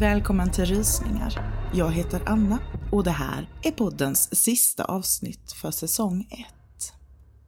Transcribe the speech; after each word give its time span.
Välkommen 0.00 0.50
till 0.50 0.64
Rysningar. 0.64 1.54
Jag 1.74 1.92
heter 1.92 2.22
Anna 2.26 2.58
och 2.92 3.04
det 3.04 3.10
här 3.10 3.48
är 3.62 3.70
poddens 3.70 4.42
sista 4.42 4.84
avsnitt 4.84 5.52
för 5.52 5.70
säsong 5.70 6.28
1. 6.30 6.92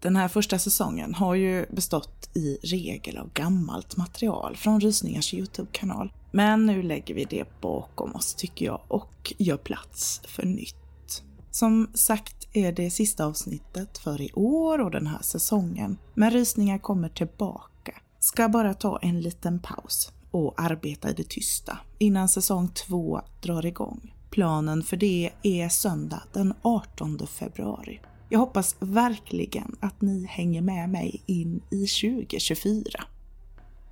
Den 0.01 0.17
här 0.17 0.29
första 0.29 0.59
säsongen 0.59 1.15
har 1.15 1.35
ju 1.35 1.67
bestått 1.71 2.31
i 2.37 2.59
regel 2.63 3.19
av 3.19 3.33
gammalt 3.33 3.97
material 3.97 4.57
från 4.57 4.81
Rysningars 4.81 5.35
YouTube-kanal. 5.35 6.13
Men 6.33 6.67
nu 6.67 6.83
lägger 6.83 7.15
vi 7.15 7.25
det 7.25 7.61
bakom 7.61 8.15
oss 8.15 8.35
tycker 8.35 8.67
jag 8.67 8.81
och 8.89 9.33
gör 9.39 9.57
plats 9.57 10.21
för 10.25 10.47
nytt. 10.47 11.23
Som 11.51 11.91
sagt 11.95 12.49
är 12.53 12.73
det 12.73 12.91
sista 12.91 13.27
avsnittet 13.27 13.99
för 13.99 14.21
i 14.21 14.33
år 14.33 14.81
och 14.81 14.91
den 14.91 15.07
här 15.07 15.23
säsongen. 15.23 15.99
Men 16.15 16.31
Rysningar 16.31 16.79
kommer 16.79 17.09
tillbaka. 17.09 17.95
Ska 18.19 18.49
bara 18.49 18.75
ta 18.75 18.99
en 19.03 19.21
liten 19.21 19.59
paus 19.59 20.13
och 20.33 20.55
arbeta 20.57 21.11
i 21.11 21.13
det 21.13 21.29
tysta 21.29 21.79
innan 21.99 22.29
säsong 22.29 22.69
två 22.69 23.21
drar 23.43 23.67
igång. 23.67 24.15
Planen 24.31 24.83
för 24.83 24.97
det 24.97 25.31
är 25.43 25.69
söndag 25.69 26.23
den 26.33 26.55
18 26.63 27.27
februari. 27.27 28.01
Jag 28.29 28.39
hoppas 28.39 28.77
verkligen 28.81 29.77
att 29.81 30.01
ni 30.01 30.27
hänger 30.27 30.63
med 30.63 30.89
mig 30.89 31.23
in 31.27 31.63
i 31.71 31.87
2024. 31.87 33.05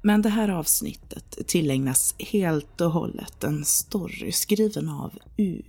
Men 0.03 0.23
det 0.23 0.29
här 0.29 0.49
avsnittet 0.49 1.39
tillägnas 1.47 2.15
helt 2.19 2.81
och 2.81 2.91
hållet 2.91 3.45
en 3.45 3.65
story 3.65 4.33
skriven 4.33 4.89
av 4.89 5.19
U. 5.37 5.63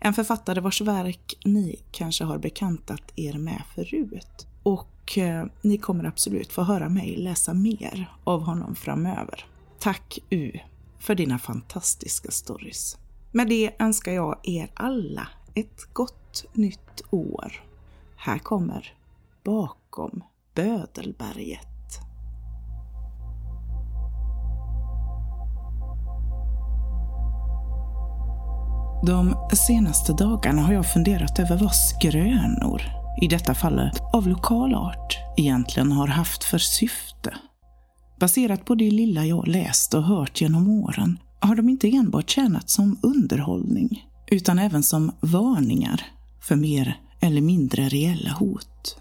En 0.00 0.14
författare 0.14 0.60
vars 0.60 0.80
verk 0.80 1.38
ni 1.44 1.80
kanske 1.90 2.24
har 2.24 2.38
bekantat 2.38 3.12
er 3.16 3.38
med 3.38 3.62
förut. 3.74 4.46
Och 4.62 5.18
eh, 5.18 5.46
ni 5.62 5.78
kommer 5.78 6.04
absolut 6.04 6.52
få 6.52 6.62
höra 6.62 6.88
mig 6.88 7.16
läsa 7.16 7.54
mer 7.54 8.10
av 8.24 8.42
honom 8.42 8.74
framöver. 8.74 9.46
Tack 9.82 10.18
U 10.30 10.52
för 10.98 11.14
dina 11.14 11.38
fantastiska 11.38 12.30
stories. 12.30 12.98
Med 13.32 13.48
det 13.48 13.70
önskar 13.78 14.12
jag 14.12 14.38
er 14.42 14.70
alla 14.74 15.28
ett 15.54 15.94
gott 15.94 16.44
nytt 16.52 17.02
år. 17.10 17.64
Här 18.16 18.38
kommer 18.38 18.94
Bakom 19.44 20.24
Bödelberget. 20.54 21.68
De 29.06 29.36
senaste 29.52 30.12
dagarna 30.12 30.62
har 30.62 30.72
jag 30.72 30.92
funderat 30.92 31.38
över 31.38 31.56
vad 31.58 31.74
skrönor, 31.74 32.82
i 33.22 33.28
detta 33.28 33.54
fallet 33.54 34.02
av 34.12 34.28
lokal 34.28 34.74
art, 34.74 35.18
egentligen 35.36 35.92
har 35.92 36.06
haft 36.06 36.44
för 36.44 36.58
syfte. 36.58 37.34
Baserat 38.22 38.64
på 38.64 38.74
det 38.74 38.90
lilla 38.90 39.26
jag 39.26 39.48
läst 39.48 39.94
och 39.94 40.02
hört 40.02 40.40
genom 40.40 40.68
åren 40.68 41.18
har 41.40 41.54
de 41.54 41.68
inte 41.68 41.88
enbart 41.88 42.30
tjänat 42.30 42.70
som 42.70 42.98
underhållning, 43.02 44.06
utan 44.30 44.58
även 44.58 44.82
som 44.82 45.12
varningar 45.20 46.04
för 46.40 46.56
mer 46.56 47.00
eller 47.20 47.40
mindre 47.40 47.88
reella 47.88 48.30
hot. 48.32 48.96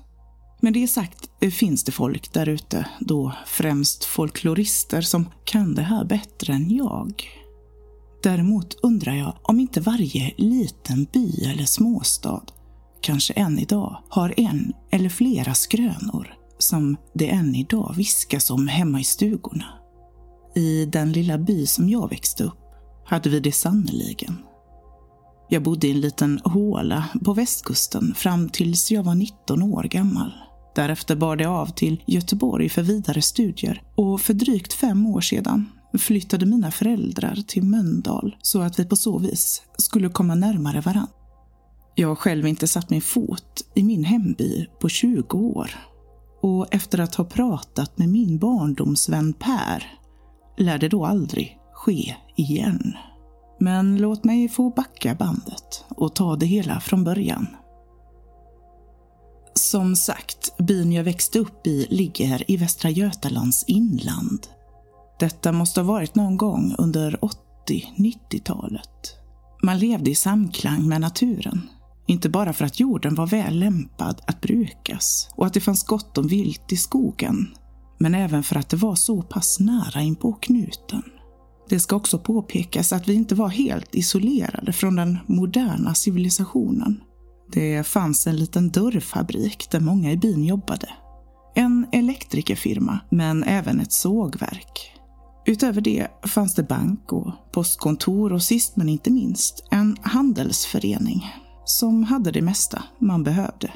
Med 0.61 0.73
det 0.73 0.87
sagt 0.87 1.29
finns 1.53 1.83
det 1.83 1.91
folk 1.91 2.33
där 2.33 2.49
ute, 2.49 2.87
då 2.99 3.33
främst 3.45 4.05
folklorister, 4.05 5.01
som 5.01 5.29
kan 5.43 5.75
det 5.75 5.81
här 5.81 6.05
bättre 6.05 6.53
än 6.53 6.75
jag. 6.75 7.23
Däremot 8.23 8.77
undrar 8.83 9.13
jag 9.13 9.33
om 9.43 9.59
inte 9.59 9.81
varje 9.81 10.33
liten 10.37 11.07
by 11.13 11.45
eller 11.45 11.65
småstad, 11.65 12.43
kanske 13.01 13.33
än 13.33 13.59
idag, 13.59 14.03
har 14.09 14.33
en 14.37 14.73
eller 14.91 15.09
flera 15.09 15.53
skrönor 15.53 16.40
som 16.61 16.97
det 17.13 17.29
än 17.29 17.55
idag 17.55 17.93
viskas 17.97 18.51
om 18.51 18.67
hemma 18.67 18.99
i 18.99 19.03
stugorna. 19.03 19.65
I 20.55 20.85
den 20.85 21.11
lilla 21.11 21.37
by 21.37 21.65
som 21.65 21.89
jag 21.89 22.09
växte 22.09 22.43
upp 22.43 22.59
hade 23.05 23.29
vi 23.29 23.39
det 23.39 23.51
sannoliken. 23.51 24.37
Jag 25.49 25.63
bodde 25.63 25.87
i 25.87 25.91
en 25.91 26.01
liten 26.01 26.39
håla 26.43 27.05
på 27.25 27.33
västkusten 27.33 28.13
fram 28.15 28.49
tills 28.49 28.91
jag 28.91 29.03
var 29.03 29.15
19 29.15 29.63
år 29.63 29.83
gammal. 29.83 30.31
Därefter 30.75 31.15
bar 31.15 31.35
det 31.35 31.45
av 31.45 31.65
till 31.65 32.03
Göteborg 32.07 32.69
för 32.69 32.81
vidare 32.81 33.21
studier 33.21 33.83
och 33.95 34.21
för 34.21 34.33
drygt 34.33 34.73
fem 34.73 35.05
år 35.05 35.21
sedan 35.21 35.69
flyttade 35.97 36.45
mina 36.45 36.71
föräldrar 36.71 37.35
till 37.47 37.63
Mölndal 37.63 38.35
så 38.41 38.61
att 38.61 38.79
vi 38.79 38.85
på 38.85 38.95
så 38.95 39.17
vis 39.17 39.61
skulle 39.77 40.09
komma 40.09 40.35
närmare 40.35 40.81
varann. 40.81 41.07
Jag 41.95 42.07
har 42.07 42.15
själv 42.15 42.47
inte 42.47 42.67
satt 42.67 42.89
min 42.89 43.01
fot 43.01 43.61
i 43.75 43.83
min 43.83 44.03
hemby 44.03 44.67
på 44.79 44.89
20 44.89 45.37
år 45.37 45.71
och 46.41 46.73
efter 46.73 46.99
att 46.99 47.15
ha 47.15 47.25
pratat 47.25 47.97
med 47.97 48.09
min 48.09 48.37
barndomsvän 48.39 49.33
Per 49.33 49.83
lär 50.57 50.77
det 50.77 50.89
då 50.89 51.05
aldrig 51.05 51.59
ske 51.73 52.15
igen. 52.35 52.93
Men 53.59 53.97
låt 53.97 54.23
mig 54.23 54.49
få 54.49 54.69
backa 54.69 55.15
bandet 55.15 55.85
och 55.89 56.15
ta 56.15 56.35
det 56.35 56.45
hela 56.45 56.79
från 56.79 57.03
början. 57.03 57.47
Som 59.53 59.95
sagt, 59.95 60.57
byn 60.57 60.91
jag 60.91 61.03
växte 61.03 61.39
upp 61.39 61.67
i 61.67 61.87
ligger 61.89 62.51
i 62.51 62.57
Västra 62.57 62.89
Götalands 62.89 63.63
inland. 63.67 64.47
Detta 65.19 65.51
måste 65.51 65.81
ha 65.81 65.87
varit 65.87 66.15
någon 66.15 66.37
gång 66.37 66.75
under 66.77 67.19
80-90-talet. 67.67 69.15
Man 69.63 69.79
levde 69.79 70.09
i 70.09 70.15
samklang 70.15 70.87
med 70.87 71.01
naturen. 71.01 71.69
Inte 72.07 72.29
bara 72.29 72.53
för 72.53 72.65
att 72.65 72.79
jorden 72.79 73.15
var 73.15 73.27
väl 73.27 73.59
lämpad 73.59 74.21
att 74.27 74.41
brukas 74.41 75.29
och 75.35 75.45
att 75.45 75.53
det 75.53 75.59
fanns 75.59 75.83
gott 75.83 76.17
om 76.17 76.27
vilt 76.27 76.71
i 76.71 76.77
skogen, 76.77 77.47
men 77.99 78.15
även 78.15 78.43
för 78.43 78.55
att 78.55 78.69
det 78.69 78.77
var 78.77 78.95
så 78.95 79.21
pass 79.21 79.59
nära 79.59 80.01
in 80.01 80.15
på 80.15 80.33
knuten. 80.33 81.03
Det 81.69 81.79
ska 81.79 81.95
också 81.95 82.19
påpekas 82.19 82.93
att 82.93 83.07
vi 83.07 83.13
inte 83.13 83.35
var 83.35 83.49
helt 83.49 83.95
isolerade 83.95 84.73
från 84.73 84.95
den 84.95 85.17
moderna 85.27 85.93
civilisationen. 85.93 87.01
Det 87.51 87.87
fanns 87.87 88.27
en 88.27 88.35
liten 88.35 88.69
dörrfabrik 88.69 89.67
där 89.71 89.79
många 89.79 90.11
i 90.11 90.17
byn 90.17 90.43
jobbade. 90.43 90.89
En 91.55 91.87
elektrikerfirma, 91.91 92.99
men 93.09 93.43
även 93.43 93.79
ett 93.79 93.91
sågverk. 93.91 94.91
Utöver 95.45 95.81
det 95.81 96.07
fanns 96.25 96.55
det 96.55 96.63
bank 96.63 97.13
och 97.13 97.31
postkontor 97.51 98.33
och 98.33 98.43
sist 98.43 98.75
men 98.75 98.89
inte 98.89 99.11
minst 99.11 99.67
en 99.71 99.97
handelsförening 100.01 101.31
som 101.65 102.03
hade 102.03 102.31
det 102.31 102.41
mesta 102.41 102.83
man 102.99 103.23
behövde. 103.23 103.71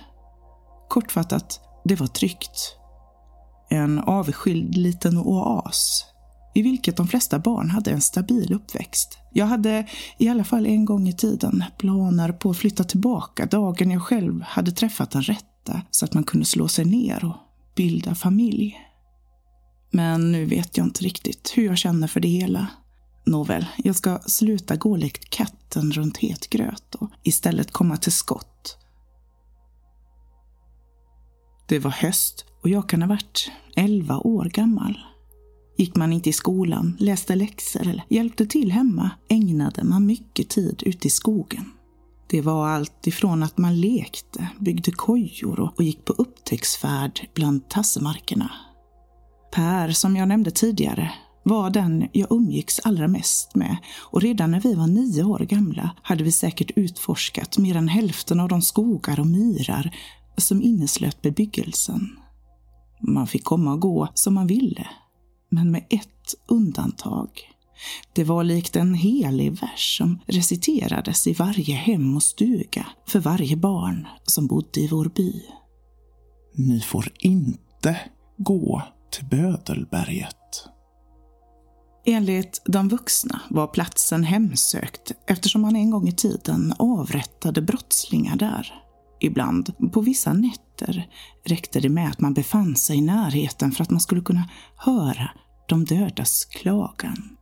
Kortfattat, 0.89 1.59
det 1.83 1.95
var 1.95 2.07
tryggt. 2.07 2.77
En 3.69 3.99
avskild 3.99 4.77
liten 4.77 5.17
oas 5.17 6.05
i 6.55 6.61
vilket 6.61 6.97
de 6.97 7.07
flesta 7.07 7.39
barn 7.39 7.69
hade 7.69 7.91
en 7.91 8.01
stabil 8.01 8.53
uppväxt. 8.53 9.17
Jag 9.33 9.45
hade 9.45 9.87
i 10.17 10.29
alla 10.29 10.43
fall 10.43 10.65
en 10.65 10.85
gång 10.85 11.07
i 11.07 11.13
tiden 11.13 11.63
planer 11.77 12.31
på 12.31 12.49
att 12.49 12.57
flytta 12.57 12.83
tillbaka 12.83 13.45
dagen 13.45 13.91
jag 13.91 14.01
själv 14.01 14.41
hade 14.41 14.71
träffat 14.71 15.11
den 15.11 15.21
rätta 15.21 15.81
så 15.91 16.05
att 16.05 16.13
man 16.13 16.23
kunde 16.23 16.45
slå 16.45 16.67
sig 16.67 16.85
ner 16.85 17.25
och 17.25 17.35
bilda 17.75 18.15
familj. 18.15 18.77
Men 19.91 20.31
nu 20.31 20.45
vet 20.45 20.77
jag 20.77 20.87
inte 20.87 21.03
riktigt 21.03 21.53
hur 21.55 21.65
jag 21.65 21.77
känner 21.77 22.07
för 22.07 22.19
det 22.19 22.27
hela. 22.27 22.67
Nåväl, 23.25 23.65
jag 23.77 23.95
ska 23.95 24.19
sluta 24.19 24.75
gå 24.75 24.95
likt 24.95 25.29
katten 25.29 25.91
runt 25.91 26.17
het 26.17 26.49
gröt 26.49 26.95
och 26.95 27.09
istället 27.23 27.71
komma 27.71 27.97
till 27.97 28.11
skott. 28.11 28.77
Det 31.67 31.79
var 31.79 31.91
höst 31.91 32.45
och 32.63 32.69
jag 32.69 32.89
kan 32.89 33.01
ha 33.01 33.09
varit 33.09 33.51
elva 33.75 34.17
år 34.17 34.45
gammal. 34.45 34.99
Gick 35.77 35.95
man 35.95 36.13
inte 36.13 36.29
i 36.29 36.33
skolan, 36.33 36.97
läste 36.99 37.35
läxor 37.35 37.81
eller 37.81 38.03
hjälpte 38.09 38.45
till 38.45 38.71
hemma 38.71 39.11
ägnade 39.29 39.83
man 39.83 40.05
mycket 40.05 40.49
tid 40.49 40.83
ute 40.85 41.07
i 41.07 41.11
skogen. 41.11 41.71
Det 42.27 42.41
var 42.41 42.67
allt 42.67 43.07
ifrån 43.07 43.43
att 43.43 43.57
man 43.57 43.81
lekte, 43.81 44.49
byggde 44.59 44.91
kojor 44.91 45.59
och 45.59 45.83
gick 45.83 46.05
på 46.05 46.13
upptäcktsfärd 46.13 47.29
bland 47.33 47.69
tassemarkerna. 47.69 48.51
Per, 49.51 49.91
som 49.91 50.15
jag 50.15 50.27
nämnde 50.27 50.51
tidigare, 50.51 51.11
var 51.47 51.69
den 51.69 52.07
jag 52.11 52.31
umgicks 52.31 52.79
allra 52.79 53.07
mest 53.07 53.55
med 53.55 53.77
och 53.97 54.21
redan 54.21 54.51
när 54.51 54.59
vi 54.59 54.73
var 54.73 54.87
nio 54.87 55.23
år 55.23 55.39
gamla 55.39 55.89
hade 56.01 56.23
vi 56.23 56.31
säkert 56.31 56.71
utforskat 56.75 57.57
mer 57.57 57.75
än 57.75 57.87
hälften 57.87 58.39
av 58.39 58.49
de 58.49 58.61
skogar 58.61 59.19
och 59.19 59.27
myrar 59.27 59.95
som 60.37 60.61
inneslöt 60.61 61.21
bebyggelsen. 61.21 62.09
Man 63.01 63.27
fick 63.27 63.43
komma 63.43 63.73
och 63.73 63.79
gå 63.79 64.07
som 64.13 64.33
man 64.33 64.47
ville, 64.47 64.87
men 65.49 65.71
med 65.71 65.85
ett 65.89 66.35
undantag. 66.47 67.29
Det 68.13 68.23
var 68.23 68.43
likt 68.43 68.75
en 68.75 68.93
helig 68.93 69.51
vers 69.51 69.97
som 69.97 70.19
reciterades 70.25 71.27
i 71.27 71.33
varje 71.33 71.75
hem 71.75 72.15
och 72.15 72.23
stuga 72.23 72.85
för 73.07 73.19
varje 73.19 73.55
barn 73.55 74.07
som 74.23 74.47
bodde 74.47 74.79
i 74.79 74.87
vår 74.87 75.05
by. 75.15 75.41
Ni 76.55 76.81
får 76.81 77.11
inte 77.19 77.97
gå 78.37 78.81
till 79.11 79.25
Bödelberget. 79.25 80.44
Enligt 82.07 82.61
de 82.65 82.89
vuxna 82.89 83.41
var 83.49 83.67
platsen 83.67 84.23
hemsökt 84.23 85.11
eftersom 85.27 85.61
man 85.61 85.75
en 85.75 85.89
gång 85.89 86.07
i 86.07 86.11
tiden 86.11 86.73
avrättade 86.79 87.61
brottslingar 87.61 88.35
där. 88.35 88.73
Ibland, 89.19 89.91
på 89.93 90.01
vissa 90.01 90.33
nätter, 90.33 91.09
räckte 91.45 91.79
det 91.79 91.89
med 91.89 92.09
att 92.09 92.19
man 92.19 92.33
befann 92.33 92.75
sig 92.75 92.97
i 92.97 93.01
närheten 93.01 93.71
för 93.71 93.83
att 93.83 93.89
man 93.89 93.99
skulle 93.99 94.21
kunna 94.21 94.49
höra 94.77 95.29
de 95.67 95.85
dödas 95.85 96.45
klagan. 96.45 97.37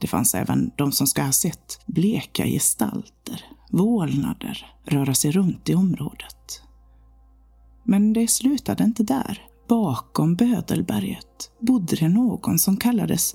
Det 0.00 0.06
fanns 0.06 0.34
även 0.34 0.70
de 0.76 0.92
som 0.92 1.06
ska 1.06 1.22
ha 1.22 1.32
sett 1.32 1.80
bleka 1.86 2.46
gestalter, 2.46 3.44
vålnader, 3.70 4.66
röra 4.84 5.14
sig 5.14 5.30
runt 5.30 5.68
i 5.68 5.74
området. 5.74 6.62
Men 7.84 8.12
det 8.12 8.30
slutade 8.30 8.84
inte 8.84 9.02
där. 9.02 9.42
Bakom 9.68 10.34
Bödelberget 10.34 11.50
bodde 11.60 11.96
det 11.96 12.08
någon 12.08 12.58
som 12.58 12.76
kallades 12.76 13.34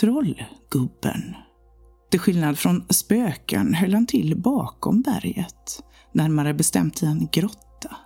Trollgubben. 0.00 1.34
Till 2.10 2.20
skillnad 2.20 2.58
från 2.58 2.84
spöken 2.88 3.74
höll 3.74 3.94
han 3.94 4.06
till 4.06 4.36
bakom 4.36 5.02
berget, 5.02 5.82
närmare 6.12 6.54
bestämt 6.54 7.02
i 7.02 7.06
en 7.06 7.28
grotta. 7.32 7.96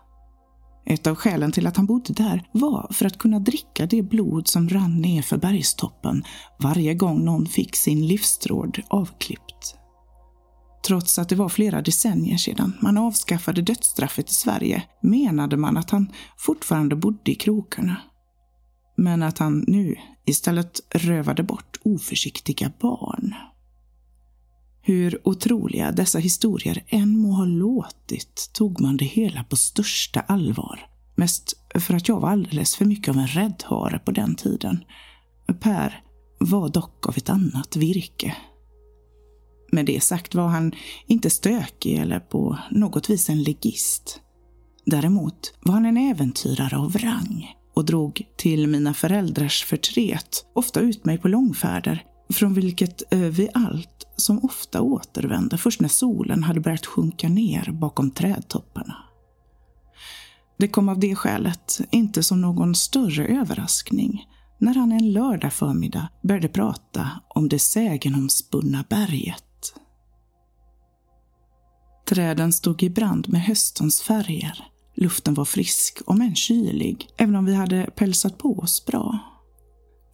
Ett 0.86 1.06
av 1.06 1.14
skälen 1.14 1.52
till 1.52 1.66
att 1.66 1.76
han 1.76 1.86
bodde 1.86 2.12
där 2.12 2.44
var 2.52 2.92
för 2.92 3.06
att 3.06 3.18
kunna 3.18 3.38
dricka 3.38 3.86
det 3.86 4.02
blod 4.02 4.48
som 4.48 4.68
rann 4.68 5.00
ner 5.00 5.22
för 5.22 5.36
bergstoppen 5.36 6.24
varje 6.58 6.94
gång 6.94 7.24
någon 7.24 7.46
fick 7.46 7.76
sin 7.76 8.06
livstråd 8.06 8.82
avklippt. 8.88 9.76
Trots 10.86 11.18
att 11.18 11.28
det 11.28 11.36
var 11.36 11.48
flera 11.48 11.82
decennier 11.82 12.36
sedan 12.36 12.72
man 12.80 12.98
avskaffade 12.98 13.62
dödsstraffet 13.62 14.30
i 14.30 14.34
Sverige 14.34 14.82
menade 15.02 15.56
man 15.56 15.76
att 15.76 15.90
han 15.90 16.12
fortfarande 16.36 16.96
bodde 16.96 17.30
i 17.30 17.34
krokarna. 17.34 17.96
Men 18.94 19.22
att 19.22 19.38
han 19.38 19.64
nu 19.66 19.96
istället 20.24 20.80
rövade 20.90 21.42
bort 21.42 21.80
oförsiktiga 21.82 22.72
barn. 22.80 23.34
Hur 24.80 25.20
otroliga 25.28 25.92
dessa 25.92 26.18
historier 26.18 26.84
än 26.88 27.18
må 27.18 27.32
ha 27.32 27.44
låtit 27.44 28.50
tog 28.52 28.80
man 28.80 28.96
det 28.96 29.04
hela 29.04 29.44
på 29.44 29.56
största 29.56 30.20
allvar. 30.20 30.86
Mest 31.14 31.52
för 31.74 31.94
att 31.94 32.08
jag 32.08 32.20
var 32.20 32.30
alldeles 32.30 32.76
för 32.76 32.84
mycket 32.84 33.08
av 33.08 33.18
en 33.18 33.26
räddhare 33.26 33.98
på 33.98 34.10
den 34.10 34.34
tiden. 34.34 34.84
Per 35.60 36.02
var 36.38 36.68
dock 36.68 37.06
av 37.08 37.16
ett 37.16 37.30
annat 37.30 37.76
virke. 37.76 38.36
Med 39.72 39.86
det 39.86 40.02
sagt 40.02 40.34
var 40.34 40.48
han 40.48 40.72
inte 41.06 41.30
stökig 41.30 41.94
eller 41.94 42.20
på 42.20 42.58
något 42.70 43.10
vis 43.10 43.28
en 43.28 43.42
legist. 43.42 44.20
Däremot 44.84 45.54
var 45.60 45.74
han 45.74 45.86
en 45.86 45.96
äventyrare 45.96 46.76
av 46.76 46.98
rang 46.98 47.61
och 47.74 47.84
drog 47.84 48.22
till 48.36 48.66
mina 48.66 48.94
föräldrars 48.94 49.64
förtret 49.64 50.46
ofta 50.54 50.80
ut 50.80 51.04
mig 51.04 51.18
på 51.18 51.28
långfärder 51.28 52.04
från 52.32 52.54
vilket 52.54 53.12
eh, 53.12 53.18
vi 53.18 53.48
allt 53.54 54.06
som 54.16 54.44
ofta 54.44 54.80
återvände 54.80 55.58
först 55.58 55.80
när 55.80 55.88
solen 55.88 56.42
hade 56.42 56.60
börjat 56.60 56.86
sjunka 56.86 57.28
ner 57.28 57.70
bakom 57.72 58.10
trädtopparna. 58.10 58.96
Det 60.58 60.68
kom 60.68 60.88
av 60.88 60.98
det 60.98 61.14
skälet 61.14 61.80
inte 61.90 62.22
som 62.22 62.40
någon 62.40 62.74
större 62.74 63.26
överraskning 63.26 64.26
när 64.58 64.74
han 64.74 64.92
en 64.92 65.12
lördag 65.12 65.52
förmiddag 65.52 66.08
började 66.22 66.48
prata 66.48 67.10
om 67.28 67.48
det 67.48 67.58
sägenomspunna 67.58 68.84
berget. 68.88 69.74
Träden 72.08 72.52
stod 72.52 72.82
i 72.82 72.90
brand 72.90 73.28
med 73.28 73.42
höstens 73.42 74.00
färger. 74.00 74.71
Luften 75.02 75.34
var 75.34 75.44
frisk, 75.44 75.98
om 76.06 76.20
än 76.20 76.34
kylig, 76.34 77.08
även 77.16 77.36
om 77.36 77.44
vi 77.44 77.54
hade 77.54 77.90
pälsat 77.96 78.38
på 78.38 78.58
oss 78.58 78.86
bra. 78.86 79.18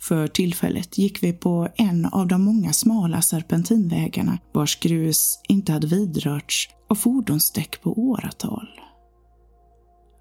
För 0.00 0.26
tillfället 0.26 0.98
gick 0.98 1.22
vi 1.22 1.32
på 1.32 1.68
en 1.76 2.06
av 2.06 2.26
de 2.26 2.42
många 2.42 2.72
smala 2.72 3.22
serpentinvägarna 3.22 4.38
vars 4.54 4.80
grus 4.80 5.40
inte 5.48 5.72
hade 5.72 5.86
vidrörts 5.86 6.68
av 6.88 6.94
fordonsdäck 6.94 7.82
på 7.82 7.98
åratal. 7.98 8.68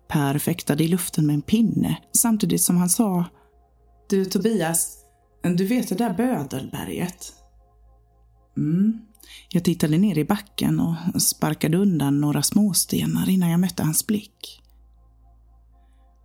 Per 0.07 0.39
fäktade 0.39 0.83
i 0.83 0.87
luften 0.87 1.25
med 1.25 1.33
en 1.33 1.41
pinne 1.41 1.97
samtidigt 2.17 2.61
som 2.61 2.77
han 2.77 2.89
sa 2.89 3.25
Du 4.09 4.25
Tobias, 4.25 4.97
du 5.41 5.65
vet 5.65 5.89
det 5.89 5.95
där 5.95 6.13
Bödelberget? 6.13 7.33
Mm. 8.57 9.06
Jag 9.49 9.63
tittade 9.63 9.97
ner 9.97 10.17
i 10.17 10.25
backen 10.25 10.79
och 10.79 11.21
sparkade 11.21 11.77
undan 11.77 12.21
några 12.21 12.43
småstenar 12.43 13.29
innan 13.29 13.49
jag 13.49 13.59
mötte 13.59 13.83
hans 13.83 14.07
blick. 14.07 14.61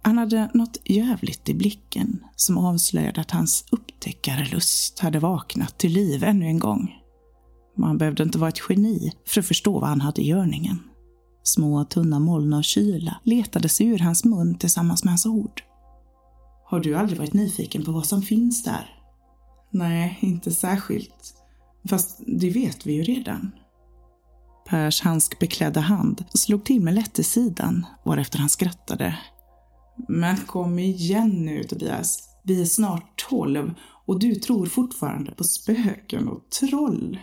Han 0.03 0.19
hade 0.19 0.51
något 0.55 0.77
jävligt 0.85 1.49
i 1.49 1.55
blicken 1.55 2.25
som 2.37 2.59
avslöjade 2.59 3.21
att 3.21 3.31
hans 3.31 3.65
upptäckarlust 3.71 4.99
hade 4.99 5.19
vaknat 5.19 5.79
till 5.79 5.93
liv 5.93 6.25
ännu 6.25 6.47
en 6.47 6.59
gång. 6.59 6.95
Man 7.77 7.99
behövde 7.99 8.23
inte 8.23 8.39
vara 8.39 8.49
ett 8.49 8.63
geni 8.69 9.13
för 9.27 9.41
att 9.41 9.47
förstå 9.47 9.81
vad 9.81 9.89
han 9.89 10.01
hade 10.01 10.23
i 10.23 10.29
görningen. 10.29 10.79
Små 11.43 11.85
tunna 11.85 12.19
moln 12.19 12.53
av 12.53 12.63
kyla 12.63 13.21
letade 13.25 13.69
sig 13.69 13.87
ur 13.87 13.99
hans 13.99 14.25
mun 14.25 14.59
tillsammans 14.59 15.05
med 15.05 15.11
hans 15.11 15.27
ord. 15.27 15.63
Har 16.65 16.81
du 16.81 16.95
aldrig 16.95 17.19
varit 17.19 17.33
nyfiken 17.33 17.85
på 17.85 17.93
vad 17.93 18.07
som 18.07 18.23
finns 18.23 18.63
där? 18.63 19.03
Nej, 19.71 20.19
inte 20.21 20.51
särskilt. 20.51 21.42
Fast 21.89 22.21
det 22.27 22.51
vet 22.51 22.87
vi 22.87 22.93
ju 22.93 23.03
redan. 23.03 23.53
Pers 24.69 25.01
handskbeklädda 25.01 25.81
hand 25.81 26.25
slog 26.35 26.65
till 26.65 26.81
med 26.81 26.95
lätt 26.95 27.19
i 27.19 27.23
sidan, 27.23 27.87
varefter 28.05 28.39
han 28.39 28.49
skrattade 28.49 29.19
men 30.09 30.37
kom 30.37 30.79
igen 30.79 31.45
nu 31.45 31.65
Tobias. 31.65 32.29
Vi 32.45 32.61
är 32.61 32.65
snart 32.65 33.25
tolv 33.31 33.75
och 34.07 34.19
du 34.19 34.35
tror 34.35 34.67
fortfarande 34.67 35.33
på 35.33 35.45
spöken 35.45 36.29
och 36.29 36.51
troll. 36.51 37.19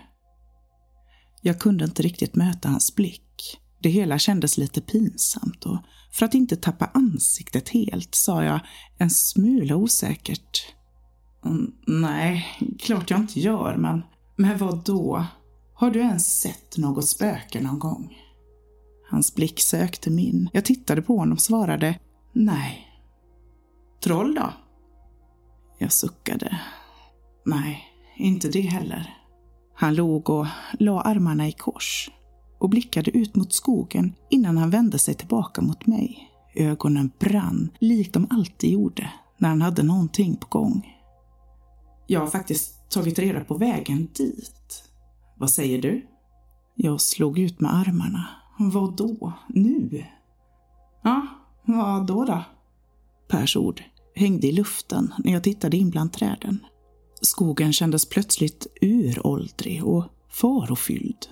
Jag 1.42 1.60
kunde 1.60 1.86
inte 1.86 2.04
riktigt 2.04 2.36
möta 2.36 2.70
hans 2.70 2.96
blick. 2.96 3.60
Det 3.82 3.90
hela 3.90 4.20
kändes 4.20 4.58
lite 4.58 4.82
pinsamt 4.82 5.66
och 5.66 5.78
för 6.12 6.26
att 6.26 6.34
inte 6.34 6.56
tappa 6.56 6.86
ansiktet 6.94 7.70
helt 7.70 8.16
sa 8.16 8.44
jag 8.44 8.60
en 8.98 9.10
smula 9.10 9.76
osäkert. 9.76 10.74
Mm, 11.46 11.72
nej, 11.88 12.46
klart 12.80 13.10
jag 13.10 13.20
inte 13.20 13.40
gör, 13.40 13.78
men, 13.78 14.04
men 14.40 14.58
vad 14.58 14.84
då? 14.84 15.26
Har 15.74 15.92
du 15.92 16.00
ens 16.00 16.40
sett 16.40 16.78
något 16.78 17.08
spöke 17.08 17.62
någon 17.62 17.80
gång? 17.80 18.18
Hans 19.10 19.36
blick 19.36 19.60
sökte 19.60 20.10
min. 20.10 20.50
Jag 20.54 20.66
tittade 20.66 21.02
på 21.02 21.18
honom 21.18 21.34
och 21.34 21.42
svarade 21.42 22.00
Nej. 22.34 22.88
Troll 24.04 24.36
då? 24.36 24.54
Jag 25.78 25.92
suckade. 25.92 26.60
Nej, 27.46 27.84
inte 28.18 28.48
det 28.48 28.62
heller. 28.62 29.18
Han 29.76 29.96
låg 29.96 30.30
och 30.30 30.48
la 30.80 31.02
armarna 31.02 31.48
i 31.48 31.52
kors 31.52 32.12
och 32.60 32.70
blickade 32.70 33.18
ut 33.18 33.36
mot 33.36 33.54
skogen 33.54 34.14
innan 34.30 34.58
han 34.58 34.70
vände 34.70 35.00
sig 35.00 35.14
tillbaka 35.14 35.62
mot 35.62 35.86
mig. 35.86 36.32
Ögonen 36.56 37.12
brann, 37.20 37.70
likt 37.80 38.14
de 38.14 38.28
alltid 38.30 38.70
gjorde 38.70 39.12
när 39.38 39.50
han 39.50 39.62
hade 39.62 39.84
någonting 39.84 40.36
på 40.38 40.48
gång. 40.50 40.96
Jag 42.08 42.20
har 42.20 42.28
faktiskt 42.28 42.79
tagit 42.90 43.20
reda 43.20 43.44
på 43.44 43.58
vägen 43.58 44.10
dit. 44.14 44.84
Vad 45.38 45.52
säger 45.52 45.82
du? 45.82 46.08
Jag 46.76 47.02
slog 47.02 47.40
ut 47.40 47.60
med 47.60 47.76
armarna. 47.76 48.28
Vad 48.60 48.96
då? 48.96 49.34
Nu? 49.48 50.06
Ja, 51.04 51.28
vad 51.66 52.08
då 52.08 52.26
då? 52.26 52.44
Pers 53.30 53.56
ord 53.56 53.84
hängde 54.16 54.48
i 54.48 54.52
luften 54.52 55.14
när 55.18 55.34
jag 55.34 55.44
tittade 55.44 55.78
in 55.78 55.90
bland 55.90 56.14
träden. 56.14 56.60
Skogen 57.22 57.74
kändes 57.74 58.10
plötsligt 58.10 58.68
uråldrig 58.82 59.86
och 59.86 60.04
farofylld. 60.30 61.28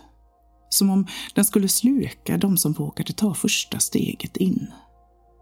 Som 0.69 0.89
om 0.89 1.07
den 1.35 1.45
skulle 1.45 1.67
sluka 1.67 2.37
de 2.37 2.57
som 2.57 2.73
vågade 2.73 3.13
ta 3.13 3.33
första 3.33 3.79
steget 3.79 4.37
in. 4.37 4.67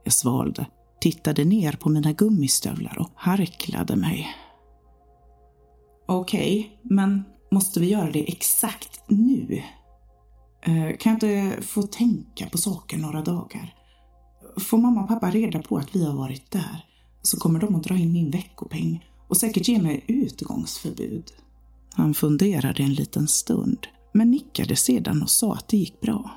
Jag 0.03 0.13
svalde, 0.13 0.67
tittade 1.01 1.45
ner 1.45 1.71
på 1.71 1.89
mina 1.89 2.11
gummistövlar 2.11 2.97
och 2.99 3.09
harklade 3.15 3.95
mig. 3.95 4.27
Okej, 6.05 6.59
okay, 6.59 6.95
men 6.95 7.23
måste 7.51 7.79
vi 7.79 7.89
göra 7.89 8.11
det 8.11 8.31
exakt 8.31 9.01
nu? 9.07 9.63
Eh, 10.61 10.97
kan 10.97 11.13
jag 11.13 11.13
inte 11.13 11.61
få 11.61 11.81
tänka 11.81 12.49
på 12.49 12.57
saken 12.57 13.01
några 13.01 13.21
dagar? 13.21 13.75
Får 14.57 14.77
mamma 14.77 15.01
och 15.01 15.07
pappa 15.07 15.31
reda 15.31 15.61
på 15.61 15.77
att 15.77 15.95
vi 15.95 16.05
har 16.05 16.13
varit 16.13 16.51
där 16.51 16.85
så 17.21 17.37
kommer 17.37 17.59
de 17.59 17.75
att 17.75 17.83
dra 17.83 17.95
in 17.95 18.13
min 18.13 18.31
veckopeng 18.31 19.05
och 19.27 19.37
säkert 19.37 19.67
ge 19.67 19.81
mig 19.81 20.03
utgångsförbud. 20.07 21.31
Han 21.93 22.13
funderade 22.13 22.83
en 22.83 22.93
liten 22.93 23.27
stund, 23.27 23.87
men 24.13 24.31
nickade 24.31 24.75
sedan 24.75 25.21
och 25.21 25.29
sa 25.29 25.53
att 25.53 25.67
det 25.67 25.77
gick 25.77 26.01
bra. 26.01 26.31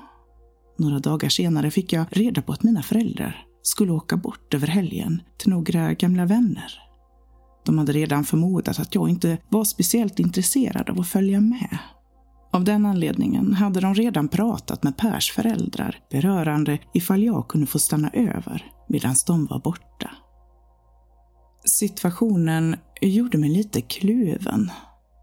Några 0.77 0.99
dagar 0.99 1.29
senare 1.29 1.71
fick 1.71 1.93
jag 1.93 2.05
reda 2.09 2.41
på 2.41 2.53
att 2.53 2.63
mina 2.63 2.83
föräldrar 2.83 3.45
skulle 3.61 3.91
åka 3.91 4.17
bort 4.17 4.53
över 4.53 4.67
helgen 4.67 5.21
till 5.37 5.49
några 5.49 5.93
gamla 5.93 6.25
vänner. 6.25 6.88
De 7.69 7.77
hade 7.77 7.91
redan 7.91 8.23
förmodat 8.23 8.79
att 8.79 8.95
jag 8.95 9.09
inte 9.09 9.37
var 9.49 9.63
speciellt 9.63 10.19
intresserad 10.19 10.89
av 10.89 10.99
att 10.99 11.07
följa 11.07 11.41
med 11.41 11.77
av 12.51 12.63
den 12.63 12.85
anledningen 12.85 13.53
hade 13.53 13.79
de 13.79 13.95
redan 13.95 14.27
pratat 14.27 14.83
med 14.83 14.97
Pers 14.97 15.31
föräldrar 15.31 15.99
berörande 16.11 16.79
ifall 16.93 17.23
jag 17.23 17.47
kunde 17.47 17.67
få 17.67 17.79
stanna 17.79 18.09
över 18.09 18.71
medan 18.87 19.15
de 19.27 19.45
var 19.45 19.59
borta. 19.59 20.11
Situationen 21.65 22.75
gjorde 23.01 23.37
mig 23.37 23.49
lite 23.49 23.81
kluven. 23.81 24.71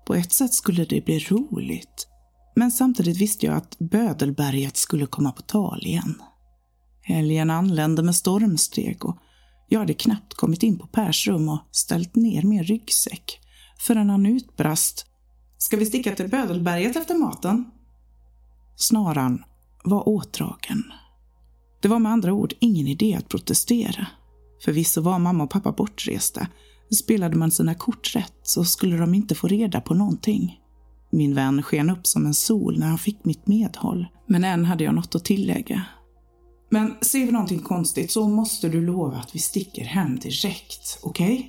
På 0.06 0.14
ett 0.14 0.32
sätt 0.32 0.54
skulle 0.54 0.84
det 0.84 1.04
bli 1.04 1.18
roligt, 1.18 2.08
men 2.56 2.70
samtidigt 2.70 3.20
visste 3.20 3.46
jag 3.46 3.56
att 3.56 3.78
Bödelberget 3.78 4.76
skulle 4.76 5.06
komma 5.06 5.32
på 5.32 5.42
tal 5.42 5.82
igen. 5.82 6.22
Helgen 7.02 7.50
anlände 7.50 8.02
med 8.02 8.16
stormsteg 8.16 9.04
och 9.04 9.16
jag 9.68 9.80
hade 9.80 9.94
knappt 9.94 10.35
kommit 10.35 10.62
in 10.62 10.78
på 10.78 10.87
Pers 10.87 11.26
rum 11.26 11.49
och 11.49 11.61
ställt 11.70 12.16
ner 12.16 12.42
min 12.42 12.64
ryggsäck 12.64 13.40
förrän 13.78 14.11
han 14.11 14.26
utbrast 14.26 15.06
Ska 15.58 15.76
vi 15.76 15.87
sticka 15.87 16.14
till 16.14 16.28
Bödelberget 16.28 16.96
efter 16.96 17.14
maten? 17.14 17.64
Snaran 18.76 19.44
var 19.85 20.08
åtdragen. 20.08 20.85
Det 21.82 21.88
var 21.88 21.99
med 21.99 22.12
andra 22.12 22.32
ord 22.32 22.54
ingen 22.58 22.87
idé 22.87 23.14
att 23.14 23.28
protestera. 23.28 24.06
Förvisso 24.64 25.00
var 25.00 25.18
mamma 25.18 25.44
och 25.44 25.50
pappa 25.50 25.73
bortresta. 25.73 26.46
Spelade 27.02 27.37
man 27.37 27.50
sina 27.50 27.75
kort 27.75 28.16
rätt 28.16 28.35
så 28.42 28.64
skulle 28.64 28.96
de 28.96 29.14
inte 29.14 29.35
få 29.35 29.49
reda 29.49 29.80
på 29.80 29.94
någonting. 29.94 30.61
Min 31.11 31.35
vän 31.35 31.62
sken 31.62 31.90
upp 31.90 32.06
som 32.06 32.26
en 32.26 32.35
sol 32.35 32.78
när 32.78 32.87
han 32.87 32.99
fick 32.99 33.25
mitt 33.25 33.46
medhåll, 33.46 34.06
men 34.26 34.44
än 34.44 34.64
hade 34.64 34.85
jag 34.85 34.94
något 34.94 35.14
att 35.14 35.25
tillägga. 35.25 35.82
Men 36.70 36.94
ser 37.00 37.26
vi 37.26 37.32
någonting 37.32 37.58
konstigt 37.58 38.11
så 38.11 38.28
måste 38.28 38.68
du 38.68 38.87
lova 38.87 39.16
att 39.16 39.35
vi 39.35 39.38
sticker 39.38 39.85
hem 39.85 40.18
direkt, 40.18 40.99
okej? 41.02 41.35
Okay? 41.35 41.49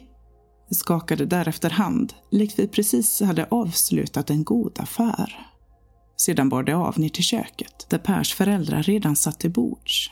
Vi 0.70 0.76
skakade 0.76 1.26
därefter 1.26 1.70
hand, 1.70 2.14
likt 2.32 2.60
vi 2.60 2.68
precis 2.68 3.22
hade 3.22 3.46
avslutat 3.46 4.30
en 4.30 4.44
god 4.44 4.80
affär. 4.80 5.48
Sedan 6.18 6.50
bar 6.50 6.64
det 6.64 6.76
av 6.76 7.00
ner 7.00 7.10
till 7.10 7.24
köket, 7.24 7.90
där 7.90 7.98
Pers 7.98 8.34
föräldrar 8.34 8.84
redan 8.84 9.16
satt 9.16 9.40
till 9.40 9.52
bords. 9.52 10.10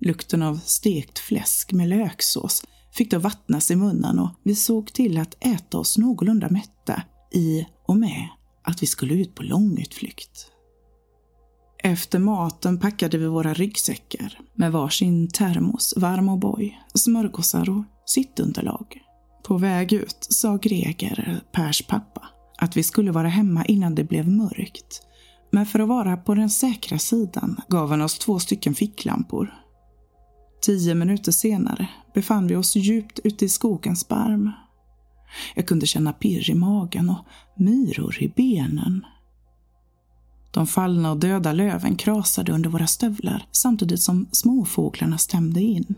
Lukten 0.00 0.42
av 0.42 0.60
stekt 0.64 1.18
fläsk 1.18 1.72
med 1.72 1.88
löksås 1.88 2.62
fick 2.92 3.10
då 3.10 3.18
vattnas 3.18 3.70
i 3.70 3.76
munnen 3.76 4.18
och 4.18 4.30
vi 4.42 4.54
såg 4.54 4.92
till 4.92 5.18
att 5.18 5.44
äta 5.44 5.78
oss 5.78 5.98
någorlunda 5.98 6.48
mätta 6.48 7.02
i 7.32 7.66
och 7.86 7.96
med 7.96 8.28
att 8.64 8.82
vi 8.82 8.86
skulle 8.86 9.14
ut 9.14 9.34
på 9.34 9.42
långutflykt. 9.42 10.46
Efter 11.82 12.18
maten 12.18 12.80
packade 12.80 13.18
vi 13.18 13.26
våra 13.26 13.54
ryggsäckar 13.54 14.38
med 14.54 14.72
varsin 14.72 15.28
termos, 15.28 15.94
varm 15.96 16.28
O'boy, 16.28 16.72
smörgåsar 16.94 17.70
och 17.70 17.84
sittunderlag. 18.06 19.02
På 19.44 19.58
väg 19.58 19.92
ut 19.92 20.16
sa 20.20 20.56
Greger, 20.56 21.40
Pers 21.52 21.82
pappa, 21.82 22.28
att 22.58 22.76
vi 22.76 22.82
skulle 22.82 23.12
vara 23.12 23.28
hemma 23.28 23.64
innan 23.64 23.94
det 23.94 24.04
blev 24.04 24.28
mörkt. 24.28 25.02
Men 25.50 25.66
för 25.66 25.80
att 25.80 25.88
vara 25.88 26.16
på 26.16 26.34
den 26.34 26.50
säkra 26.50 26.98
sidan 26.98 27.60
gav 27.68 27.90
han 27.90 28.02
oss 28.02 28.18
två 28.18 28.38
stycken 28.38 28.74
ficklampor. 28.74 29.54
Tio 30.62 30.94
minuter 30.94 31.32
senare 31.32 31.88
befann 32.14 32.46
vi 32.46 32.56
oss 32.56 32.76
djupt 32.76 33.18
ute 33.24 33.44
i 33.44 33.48
skogens 33.48 34.08
barm. 34.08 34.52
Jag 35.54 35.66
kunde 35.66 35.86
känna 35.86 36.12
pirr 36.12 36.50
i 36.50 36.54
magen 36.54 37.10
och 37.10 37.24
myror 37.56 38.22
i 38.22 38.28
benen. 38.28 39.04
De 40.50 40.66
fallna 40.66 41.10
och 41.10 41.18
döda 41.18 41.52
löven 41.52 41.96
krasade 41.96 42.52
under 42.52 42.70
våra 42.70 42.86
stövlar 42.86 43.46
samtidigt 43.52 44.02
som 44.02 44.28
småfåglarna 44.32 45.18
stämde 45.18 45.60
in. 45.60 45.94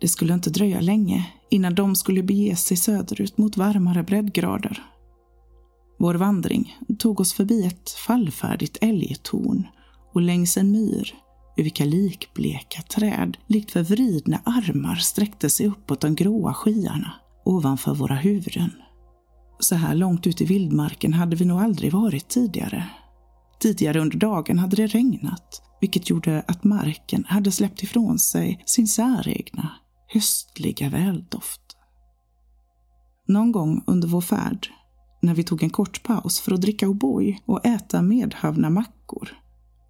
Det 0.00 0.08
skulle 0.08 0.34
inte 0.34 0.50
dröja 0.50 0.80
länge 0.80 1.30
innan 1.50 1.74
de 1.74 1.96
skulle 1.96 2.22
bege 2.22 2.56
sig 2.56 2.76
söderut 2.76 3.38
mot 3.38 3.56
varmare 3.56 4.02
breddgrader. 4.02 4.82
Vår 5.98 6.14
vandring 6.14 6.76
tog 6.98 7.20
oss 7.20 7.32
förbi 7.32 7.66
ett 7.66 7.90
fallfärdigt 7.90 8.78
älgtorn 8.80 9.66
och 10.12 10.20
längs 10.20 10.56
en 10.56 10.70
myr 10.70 11.14
ur 11.56 11.62
vilka 11.62 11.84
likbleka 11.84 12.82
träd 12.82 13.36
likt 13.46 13.70
förvridna 13.70 14.40
armar 14.44 14.94
sträckte 14.94 15.50
sig 15.50 15.66
uppåt 15.66 16.00
de 16.00 16.14
gråa 16.14 16.54
skyarna 16.54 17.12
ovanför 17.44 17.94
våra 17.94 18.14
huvuden. 18.14 18.70
Så 19.60 19.74
här 19.74 19.94
långt 19.94 20.26
ut 20.26 20.40
i 20.40 20.44
vildmarken 20.44 21.12
hade 21.12 21.36
vi 21.36 21.44
nog 21.44 21.60
aldrig 21.60 21.92
varit 21.92 22.28
tidigare. 22.28 22.88
Tidigare 23.60 24.00
under 24.00 24.18
dagen 24.18 24.58
hade 24.58 24.76
det 24.76 24.86
regnat, 24.86 25.62
vilket 25.80 26.10
gjorde 26.10 26.44
att 26.48 26.64
marken 26.64 27.24
hade 27.28 27.52
släppt 27.52 27.82
ifrån 27.82 28.18
sig 28.18 28.62
sin 28.66 28.86
säregna, 28.86 29.70
höstliga 30.08 30.88
väldoft. 30.88 31.60
Någon 33.28 33.52
gång 33.52 33.84
under 33.86 34.08
vår 34.08 34.20
färd, 34.20 34.68
när 35.22 35.34
vi 35.34 35.44
tog 35.44 35.62
en 35.62 35.70
kort 35.70 36.02
paus 36.02 36.40
för 36.40 36.52
att 36.52 36.60
dricka 36.60 36.86
O'boy 36.86 37.36
och 37.46 37.66
äta 37.66 38.02
medhavna 38.02 38.70
mackor, 38.70 39.28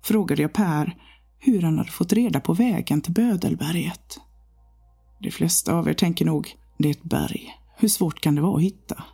frågade 0.02 0.42
jag 0.42 0.52
Per 0.52 0.96
hur 1.38 1.62
han 1.62 1.78
hade 1.78 1.90
fått 1.90 2.12
reda 2.12 2.40
på 2.40 2.54
vägen 2.54 3.00
till 3.00 3.12
Bödelberget. 3.12 4.18
De 5.20 5.30
flesta 5.30 5.74
av 5.74 5.88
er 5.88 5.94
tänker 5.94 6.24
nog, 6.24 6.56
det 6.78 6.88
är 6.88 6.92
ett 6.92 7.02
berg. 7.02 7.54
Hur 7.78 7.88
svårt 7.88 8.20
kan 8.20 8.34
det 8.34 8.40
vara 8.40 8.56
att 8.56 8.62
hitta? 8.62 9.04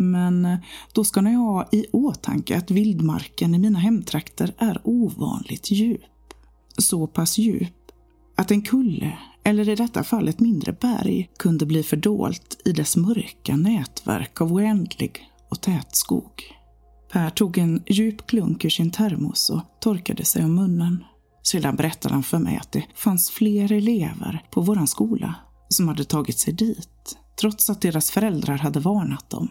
Men 0.00 0.44
eh, 0.44 0.58
då 0.92 1.04
ska 1.04 1.20
ni 1.20 1.34
ha 1.34 1.68
i 1.72 1.86
åtanke 1.92 2.56
att 2.56 2.70
vildmarken 2.70 3.54
i 3.54 3.58
mina 3.58 3.78
hemtrakter 3.78 4.54
är 4.58 4.80
ovanligt 4.84 5.70
djup. 5.70 6.00
Så 6.78 7.06
pass 7.06 7.38
djup 7.38 7.74
att 8.36 8.50
en 8.50 8.62
kulle, 8.62 9.18
eller 9.44 9.68
i 9.68 9.74
detta 9.74 10.04
fall 10.04 10.28
ett 10.28 10.40
mindre 10.40 10.72
berg, 10.72 11.30
kunde 11.38 11.66
bli 11.66 11.82
fördolt 11.82 12.60
i 12.64 12.72
dess 12.72 12.96
mörka 12.96 13.56
nätverk 13.56 14.40
av 14.40 14.52
oändlig 14.52 15.30
och 15.50 15.60
tät 15.60 15.96
skog. 15.96 16.42
Per 17.12 17.30
tog 17.30 17.58
en 17.58 17.82
djup 17.86 18.26
klunk 18.26 18.64
ur 18.64 18.70
sin 18.70 18.90
termos 18.90 19.50
och 19.50 19.60
torkade 19.80 20.24
sig 20.24 20.44
om 20.44 20.54
munnen. 20.54 21.04
Sedan 21.42 21.76
berättade 21.76 22.14
han 22.14 22.22
för 22.22 22.38
mig 22.38 22.56
att 22.56 22.72
det 22.72 22.84
fanns 22.94 23.30
fler 23.30 23.72
elever 23.72 24.44
på 24.50 24.60
våran 24.60 24.86
skola 24.86 25.34
som 25.68 25.88
hade 25.88 26.04
tagit 26.04 26.38
sig 26.38 26.52
dit, 26.52 27.18
trots 27.40 27.70
att 27.70 27.80
deras 27.80 28.10
föräldrar 28.10 28.58
hade 28.58 28.80
varnat 28.80 29.30
dem. 29.30 29.48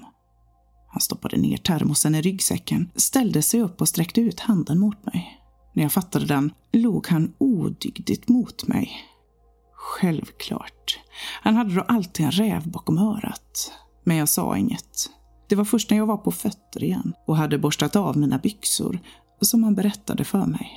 Han 0.97 1.01
stoppade 1.01 1.37
ner 1.37 1.57
termosen 1.57 2.15
i 2.15 2.21
ryggsäcken, 2.21 2.91
ställde 2.95 3.41
sig 3.41 3.61
upp 3.61 3.81
och 3.81 3.87
sträckte 3.87 4.21
ut 4.21 4.39
handen 4.39 4.79
mot 4.79 5.05
mig. 5.05 5.41
När 5.73 5.83
jag 5.83 5.91
fattade 5.91 6.25
den 6.25 6.51
log 6.71 7.07
han 7.07 7.33
odygdigt 7.37 8.29
mot 8.29 8.67
mig. 8.67 8.91
Självklart. 9.73 10.99
Han 11.41 11.55
hade 11.55 11.75
då 11.75 11.81
alltid 11.81 12.25
en 12.25 12.31
räv 12.31 12.71
bakom 12.71 12.97
örat. 12.97 13.71
Men 14.03 14.17
jag 14.17 14.29
sa 14.29 14.57
inget. 14.57 15.09
Det 15.49 15.55
var 15.55 15.65
först 15.65 15.89
när 15.89 15.97
jag 15.97 16.05
var 16.05 16.17
på 16.17 16.31
fötter 16.31 16.83
igen 16.83 17.13
och 17.27 17.37
hade 17.37 17.57
borstat 17.57 17.95
av 17.95 18.17
mina 18.17 18.37
byxor 18.37 18.99
som 19.41 19.63
han 19.63 19.75
berättade 19.75 20.23
för 20.23 20.45
mig. 20.45 20.71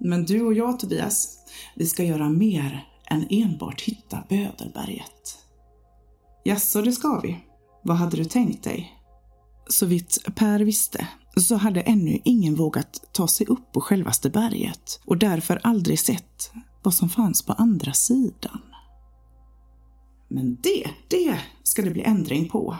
Men 0.00 0.24
du 0.24 0.42
och 0.42 0.54
jag, 0.54 0.78
Tobias, 0.78 1.38
vi 1.76 1.86
ska 1.86 2.04
göra 2.04 2.28
mer 2.28 2.88
än 3.06 3.26
enbart 3.30 3.80
hitta 3.80 4.24
Bödelberget. 4.28 5.38
Jaså, 6.44 6.82
det 6.82 6.92
ska 6.92 7.20
vi. 7.20 7.51
Vad 7.82 7.96
hade 7.96 8.16
du 8.16 8.24
tänkt 8.24 8.64
dig? 8.64 8.98
Så 9.68 9.86
vitt 9.86 10.18
Per 10.34 10.60
visste 10.60 11.08
så 11.36 11.56
hade 11.56 11.80
ännu 11.80 12.18
ingen 12.24 12.54
vågat 12.54 13.08
ta 13.12 13.28
sig 13.28 13.46
upp 13.46 13.72
på 13.72 13.80
självaste 13.80 14.30
berget 14.30 15.00
och 15.04 15.18
därför 15.18 15.60
aldrig 15.62 16.00
sett 16.00 16.52
vad 16.82 16.94
som 16.94 17.08
fanns 17.08 17.42
på 17.42 17.52
andra 17.52 17.92
sidan. 17.92 18.60
Men 20.28 20.58
det, 20.62 20.90
det 21.08 21.38
ska 21.62 21.82
det 21.82 21.90
bli 21.90 22.02
ändring 22.02 22.48
på. 22.48 22.76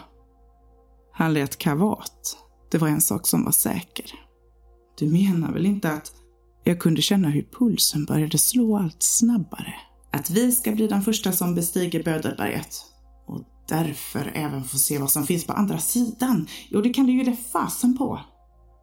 Han 1.13 1.35
lät 1.35 1.59
kavat. 1.59 2.37
Det 2.71 2.79
var 2.79 2.89
en 2.89 3.01
sak 3.01 3.27
som 3.27 3.45
var 3.45 3.53
säker. 3.53 4.07
Du 4.99 5.11
menar 5.11 5.53
väl 5.53 5.67
inte 5.67 5.93
att 5.93 6.13
jag 6.65 6.81
kunde 6.81 7.03
känna 7.03 7.29
hur 7.29 7.49
pulsen 7.59 8.05
började 8.05 8.39
slå 8.39 8.77
allt 8.77 9.03
snabbare? 9.03 9.75
Att 10.11 10.31
vi 10.31 10.53
ska 10.53 10.73
bli 10.73 10.87
den 10.89 11.03
första 11.03 11.33
som 11.33 11.55
bestiger 11.55 12.03
Bödelberget 12.03 12.92
därför 13.73 14.33
även 14.35 14.65
få 14.65 14.79
se 14.79 14.99
vad 14.99 15.11
som 15.11 15.27
finns 15.27 15.47
på 15.47 15.53
andra 15.53 15.79
sidan. 15.79 16.47
Jo, 16.69 16.81
det 16.81 16.89
kan 16.89 17.07
du 17.07 17.13
ju 17.13 17.25
det 17.25 17.37
fasen 17.53 17.97
på. 17.97 18.21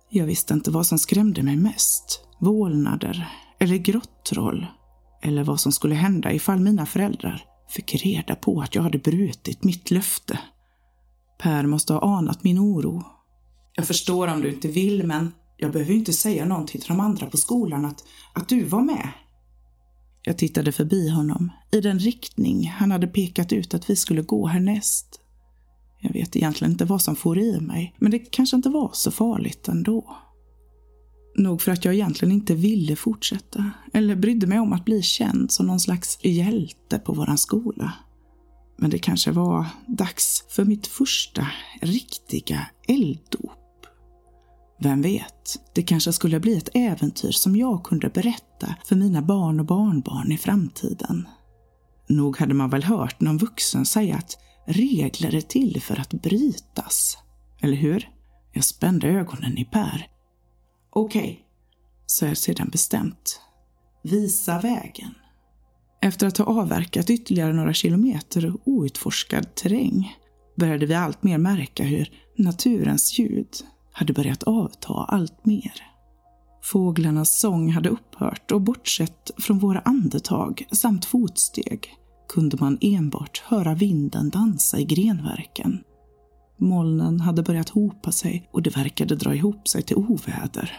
Jag 0.09 0.25
visste 0.25 0.53
inte 0.53 0.71
vad 0.71 0.87
som 0.87 0.99
skrämde 0.99 1.43
mig 1.43 1.55
mest. 1.55 2.21
Vålnader 2.39 3.27
eller 3.59 3.77
grottroll. 3.77 4.65
Eller 5.21 5.43
vad 5.43 5.59
som 5.59 5.71
skulle 5.71 5.95
hända 5.95 6.33
ifall 6.33 6.59
mina 6.59 6.85
föräldrar 6.85 7.45
fick 7.69 7.95
reda 7.95 8.35
på 8.35 8.61
att 8.61 8.75
jag 8.75 8.83
hade 8.83 8.97
brutit 8.97 9.63
mitt 9.63 9.91
löfte. 9.91 10.39
Per 11.37 11.65
måste 11.65 11.93
ha 11.93 12.17
anat 12.17 12.43
min 12.43 12.59
oro. 12.59 13.03
Jag 13.75 13.87
förstår 13.87 14.27
om 14.27 14.41
du 14.41 14.53
inte 14.53 14.67
vill, 14.67 15.07
men 15.07 15.31
jag 15.57 15.71
behöver 15.71 15.93
inte 15.93 16.13
säga 16.13 16.45
någonting 16.45 16.81
till 16.81 16.89
de 16.89 16.99
andra 16.99 17.25
på 17.25 17.37
skolan 17.37 17.85
att, 17.85 18.03
att 18.33 18.49
du 18.49 18.63
var 18.63 18.81
med. 18.81 19.09
Jag 20.23 20.37
tittade 20.37 20.71
förbi 20.71 21.09
honom, 21.09 21.51
i 21.71 21.81
den 21.81 21.99
riktning 21.99 22.69
han 22.69 22.91
hade 22.91 23.07
pekat 23.07 23.53
ut 23.53 23.73
att 23.73 23.89
vi 23.89 23.95
skulle 23.95 24.21
gå 24.21 24.47
härnäst. 24.47 25.19
Jag 25.99 26.13
vet 26.13 26.35
egentligen 26.35 26.71
inte 26.71 26.85
vad 26.85 27.01
som 27.01 27.15
for 27.15 27.39
i 27.39 27.59
mig, 27.59 27.95
men 27.97 28.11
det 28.11 28.19
kanske 28.19 28.55
inte 28.55 28.69
var 28.69 28.91
så 28.93 29.11
farligt 29.11 29.67
ändå. 29.67 30.17
Nog 31.35 31.61
för 31.61 31.71
att 31.71 31.85
jag 31.85 31.93
egentligen 31.93 32.31
inte 32.31 32.55
ville 32.55 32.95
fortsätta, 32.95 33.71
eller 33.93 34.15
brydde 34.15 34.47
mig 34.47 34.59
om 34.59 34.73
att 34.73 34.85
bli 34.85 35.01
känd 35.01 35.51
som 35.51 35.67
någon 35.67 35.79
slags 35.79 36.19
hjälte 36.21 36.99
på 36.99 37.13
våran 37.13 37.37
skola. 37.37 37.93
Men 38.77 38.89
det 38.89 38.99
kanske 38.99 39.31
var 39.31 39.65
dags 39.87 40.43
för 40.49 40.65
mitt 40.65 40.87
första 40.87 41.47
riktiga 41.81 42.69
elddop. 42.87 43.51
Vem 44.81 45.01
vet, 45.01 45.59
det 45.73 45.83
kanske 45.83 46.13
skulle 46.13 46.39
bli 46.39 46.57
ett 46.57 46.69
äventyr 46.73 47.31
som 47.31 47.55
jag 47.55 47.83
kunde 47.83 48.09
berätta 48.09 48.75
för 48.85 48.95
mina 48.95 49.21
barn 49.21 49.59
och 49.59 49.65
barnbarn 49.65 50.31
i 50.31 50.37
framtiden. 50.37 51.27
Nog 52.07 52.37
hade 52.37 52.53
man 52.53 52.69
väl 52.69 52.83
hört 52.83 53.19
någon 53.19 53.37
vuxen 53.37 53.85
säga 53.85 54.15
att 54.15 54.37
regler 54.67 55.35
är 55.35 55.41
till 55.41 55.81
för 55.81 55.99
att 55.99 56.13
brytas. 56.13 57.17
Eller 57.61 57.77
hur? 57.77 58.09
Jag 58.53 58.63
spände 58.63 59.07
ögonen 59.07 59.57
i 59.57 59.65
Per. 59.65 60.07
Okej, 60.89 61.21
okay, 61.21 61.37
sa 62.05 62.25
jag 62.25 62.37
sedan 62.37 62.69
bestämt. 62.71 63.41
Visa 64.03 64.59
vägen. 64.59 65.13
Efter 66.01 66.27
att 66.27 66.37
ha 66.37 66.45
avverkat 66.45 67.09
ytterligare 67.09 67.53
några 67.53 67.73
kilometer 67.73 68.53
outforskad 68.65 69.55
terräng 69.55 70.17
började 70.57 70.85
vi 70.85 70.93
allt 70.93 71.23
mer 71.23 71.37
märka 71.37 71.83
hur 71.83 72.11
naturens 72.37 73.19
ljud 73.19 73.49
hade 73.99 74.13
börjat 74.13 74.43
avta 74.43 74.93
allt 74.93 75.45
mer. 75.45 75.73
Fåglarnas 76.61 77.39
sång 77.39 77.71
hade 77.71 77.89
upphört 77.89 78.51
och 78.51 78.61
bortsett 78.61 79.31
från 79.37 79.59
våra 79.59 79.79
andetag 79.79 80.67
samt 80.71 81.05
fotsteg 81.05 81.95
kunde 82.29 82.57
man 82.59 82.77
enbart 82.81 83.43
höra 83.45 83.73
vinden 83.73 84.29
dansa 84.29 84.79
i 84.79 84.85
grenverken. 84.85 85.83
Molnen 86.57 87.19
hade 87.19 87.43
börjat 87.43 87.69
hopa 87.69 88.11
sig 88.11 88.49
och 88.51 88.61
det 88.61 88.77
verkade 88.77 89.15
dra 89.15 89.35
ihop 89.35 89.67
sig 89.67 89.81
till 89.81 89.95
oväder. 89.95 90.77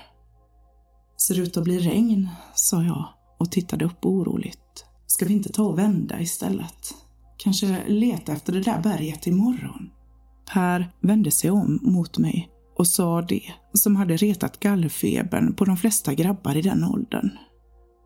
Ser 1.17 1.41
ut 1.41 1.57
att 1.57 1.65
bli 1.65 1.79
regn, 1.79 2.29
sa 2.55 2.83
jag 2.83 3.09
och 3.39 3.53
tittade 3.53 3.85
upp 3.85 4.07
oroligt. 4.07 4.85
Ska 5.07 5.25
vi 5.25 5.33
inte 5.35 5.53
ta 5.53 5.63
och 5.63 5.79
vända 5.79 6.21
istället? 6.21 6.95
Kanske 7.37 7.85
leta 7.89 8.33
efter 8.33 8.53
det 8.53 8.61
där 8.61 8.83
berget 8.83 9.27
imorgon? 9.27 9.91
Per 10.53 10.93
vände 11.01 11.31
sig 11.31 11.51
om 11.51 11.79
mot 11.83 12.19
mig 12.19 12.51
och 12.81 12.89
sa 12.89 13.23
det 13.23 13.43
som 13.73 13.97
hade 13.97 14.17
retat 14.17 14.61
gallfebern 14.61 15.55
på 15.55 15.65
de 15.65 15.77
flesta 15.77 16.15
grabbar 16.15 16.57
i 16.57 16.63
den 16.63 16.85
åldern. 16.85 17.31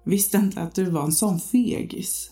Visste 0.04 0.37
inte 0.37 0.61
att 0.61 0.75
du 0.75 0.85
var 0.85 1.02
en 1.02 1.12
sån 1.12 1.40
fegis. 1.40 2.31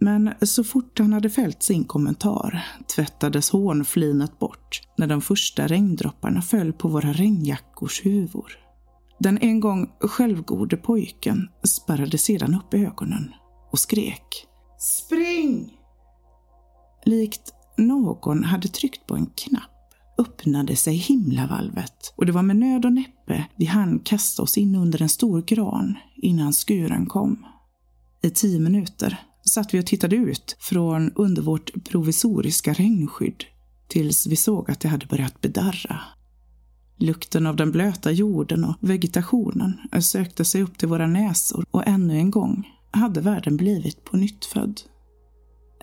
Men 0.00 0.34
så 0.42 0.64
fort 0.64 0.98
han 0.98 1.12
hade 1.12 1.30
fällt 1.30 1.62
sin 1.62 1.84
kommentar 1.84 2.64
tvättades 2.94 3.50
hånflinet 3.50 4.38
bort 4.38 4.80
när 4.98 5.06
de 5.06 5.20
första 5.20 5.66
regndropparna 5.66 6.42
föll 6.42 6.72
på 6.72 6.88
våra 6.88 7.12
regnjackors 7.12 8.06
huvor. 8.06 8.52
Den 9.18 9.38
en 9.38 9.60
gång 9.60 9.90
självgode 10.00 10.76
pojken 10.76 11.48
spärrade 11.62 12.18
sedan 12.18 12.54
upp 12.54 12.74
ögonen 12.74 13.32
och 13.72 13.78
skrek 13.78 14.46
Spring! 14.78 15.72
Likt 17.04 17.54
någon 17.76 18.44
hade 18.44 18.68
tryckt 18.68 19.06
på 19.06 19.14
en 19.14 19.26
knapp 19.26 19.71
öppnade 20.18 20.76
sig 20.76 20.94
himlavalvet 20.94 22.14
och 22.16 22.26
det 22.26 22.32
var 22.32 22.42
med 22.42 22.56
nöd 22.56 22.84
och 22.84 22.92
näppe 22.92 23.46
vi 23.56 23.64
hann 23.64 23.98
kasta 23.98 24.42
oss 24.42 24.58
in 24.58 24.74
under 24.74 25.02
en 25.02 25.08
stor 25.08 25.42
gran 25.42 25.94
innan 26.16 26.52
skuren 26.52 27.06
kom. 27.06 27.46
I 28.22 28.30
tio 28.30 28.60
minuter 28.60 29.18
satt 29.44 29.74
vi 29.74 29.80
och 29.80 29.86
tittade 29.86 30.16
ut 30.16 30.56
från 30.60 31.12
under 31.14 31.42
vårt 31.42 31.84
provisoriska 31.84 32.72
regnskydd 32.72 33.44
tills 33.88 34.26
vi 34.26 34.36
såg 34.36 34.70
att 34.70 34.80
det 34.80 34.88
hade 34.88 35.06
börjat 35.06 35.40
bedarra. 35.40 36.00
Lukten 36.98 37.46
av 37.46 37.56
den 37.56 37.72
blöta 37.72 38.10
jorden 38.10 38.64
och 38.64 38.76
vegetationen 38.80 39.80
sökte 40.00 40.44
sig 40.44 40.62
upp 40.62 40.78
till 40.78 40.88
våra 40.88 41.06
näsor 41.06 41.64
och 41.70 41.86
ännu 41.86 42.16
en 42.16 42.30
gång 42.30 42.68
hade 42.90 43.20
världen 43.20 43.56
blivit 43.56 44.04
på 44.04 44.16
nytt 44.16 44.44
född. 44.44 44.80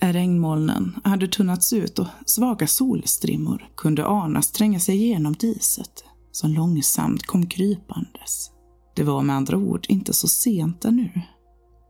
Regnmolnen 0.02 1.00
hade 1.04 1.28
tunnats 1.28 1.74
ut 1.74 2.00
och 2.00 2.08
svaga 2.26 2.68
solstrimmor 2.68 3.70
kunde 3.78 4.06
anas 4.06 4.52
tränga 4.52 4.80
sig 4.80 4.96
igenom 4.96 5.34
diset 5.34 6.04
som 6.32 6.52
långsamt 6.52 7.26
kom 7.26 7.48
krypandes. 7.48 8.52
Det 8.96 9.04
var 9.04 9.22
med 9.22 9.36
andra 9.36 9.58
ord 9.58 9.86
inte 9.90 10.14
så 10.14 10.28
sent 10.28 10.86
ännu. 10.86 11.22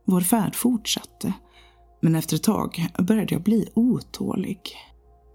Vår 0.06 0.22
färd 0.22 0.56
fortsatte, 0.56 1.34
men 2.02 2.16
efter 2.16 2.36
ett 2.36 2.44
tag 2.44 2.88
började 3.00 3.34
jag 3.34 3.44
bli 3.44 3.70
otålig. 3.74 4.60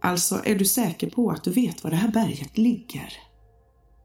Alltså, 0.03 0.41
är 0.45 0.55
du 0.55 0.65
säker 0.65 1.11
på 1.11 1.31
att 1.31 1.45
du 1.45 1.51
vet 1.51 1.85
var 1.85 1.91
det 1.91 1.97
här 1.97 2.13
berget 2.13 2.59
ligger? 2.59 3.13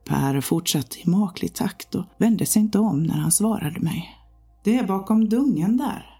Per 0.05 0.41
fortsatte 0.41 0.99
i 0.99 1.09
maklig 1.09 1.53
takt 1.53 1.95
och 1.95 2.05
vände 2.17 2.45
sig 2.45 2.61
inte 2.61 2.79
om 2.79 3.03
när 3.03 3.17
han 3.17 3.31
svarade 3.31 3.79
mig. 3.79 4.09
Det 4.63 4.77
är 4.77 4.87
bakom 4.87 5.29
dungen 5.29 5.77
där. 5.77 6.18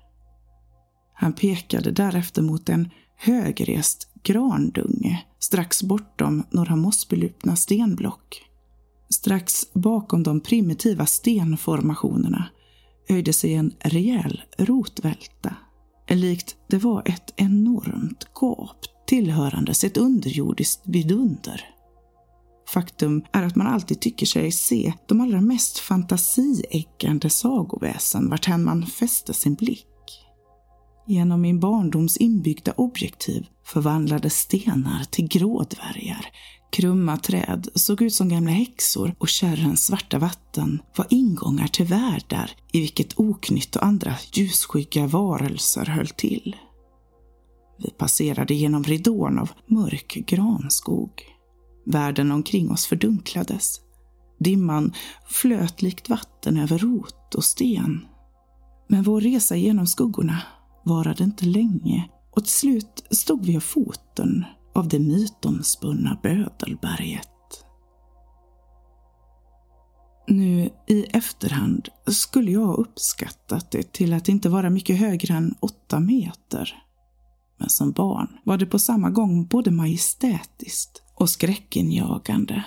Han 1.21 1.33
pekade 1.33 1.91
därefter 1.91 2.41
mot 2.41 2.69
en 2.69 2.89
högrest 3.17 4.07
grandunge 4.23 5.25
strax 5.39 5.83
bortom 5.83 6.43
några 6.51 6.75
mossbelupna 6.75 7.55
stenblock. 7.55 8.41
Strax 9.09 9.73
bakom 9.73 10.23
de 10.23 10.39
primitiva 10.39 11.05
stenformationerna 11.05 12.49
höjde 13.07 13.33
sig 13.33 13.53
en 13.53 13.73
rejäl 13.79 14.41
rotvälta. 14.57 15.55
Likt 16.09 16.55
det 16.67 16.77
var 16.77 17.03
ett 17.05 17.33
enormt 17.35 18.27
gap 18.41 18.85
tillhörandes 19.07 19.83
ett 19.83 19.97
underjordiskt 19.97 20.81
vidunder. 20.85 21.65
Faktum 22.73 23.23
är 23.31 23.43
att 23.43 23.55
man 23.55 23.67
alltid 23.67 23.99
tycker 23.99 24.25
sig 24.25 24.51
se 24.51 24.93
de 25.07 25.21
allra 25.21 25.41
mest 25.41 25.79
fantasieggande 25.79 27.29
sagoväsen 27.29 28.29
varthän 28.29 28.63
man 28.63 28.85
fäster 28.85 29.33
sin 29.33 29.55
blick. 29.55 29.88
Genom 31.09 31.41
min 31.41 31.59
barndoms 31.59 32.17
inbyggda 32.17 32.73
objektiv 32.77 33.47
förvandlades 33.65 34.37
stenar 34.37 35.03
till 35.03 35.27
grådvärgar. 35.27 36.25
Krumma 36.71 37.17
träd 37.17 37.67
såg 37.75 38.01
ut 38.01 38.13
som 38.13 38.29
gamla 38.29 38.51
häxor 38.51 39.15
och 39.17 39.29
kärrens 39.29 39.85
svarta 39.85 40.19
vatten 40.19 40.81
var 40.95 41.07
ingångar 41.09 41.67
till 41.67 41.85
världar 41.85 42.51
i 42.71 42.79
vilket 42.79 43.19
oknytt 43.19 43.75
och 43.75 43.85
andra 43.85 44.15
ljusskygga 44.33 45.07
varelser 45.07 45.85
höll 45.85 46.07
till. 46.07 46.55
Vi 47.77 47.89
passerade 47.89 48.53
genom 48.53 48.83
ridån 48.83 49.39
av 49.39 49.51
mörk 49.67 50.13
granskog. 50.27 51.11
Världen 51.85 52.31
omkring 52.31 52.71
oss 52.71 52.85
fördunklades. 52.85 53.79
Dimman 54.39 54.93
flöt 55.29 55.81
likt 55.81 56.09
vatten 56.09 56.57
över 56.57 56.77
rot 56.77 57.35
och 57.35 57.43
sten. 57.43 58.05
Men 58.87 59.03
vår 59.03 59.21
resa 59.21 59.55
genom 59.55 59.87
skuggorna 59.87 60.41
varade 60.89 61.23
inte 61.23 61.45
länge 61.45 62.09
och 62.31 62.43
till 62.43 62.53
slut 62.53 63.03
stod 63.11 63.45
vi 63.45 63.55
av 63.55 63.59
foten 63.59 64.45
av 64.75 64.87
det 64.87 64.99
mytomspunna 64.99 66.19
Bödelberget. 66.23 67.29
Nu 70.27 70.69
i 70.87 71.03
efterhand 71.03 71.89
skulle 72.05 72.51
jag 72.51 72.65
ha 72.65 72.73
uppskattat 72.73 73.71
det 73.71 73.93
till 73.93 74.13
att 74.13 74.29
inte 74.29 74.49
vara 74.49 74.69
mycket 74.69 74.99
högre 74.99 75.33
än 75.33 75.55
åtta 75.59 75.99
meter. 75.99 76.83
Men 77.57 77.69
som 77.69 77.91
barn 77.91 78.27
var 78.43 78.57
det 78.57 78.65
på 78.65 78.79
samma 78.79 79.09
gång 79.09 79.47
både 79.47 79.71
majestätiskt 79.71 81.03
och 81.15 81.29
skräckinjagande. 81.29 82.63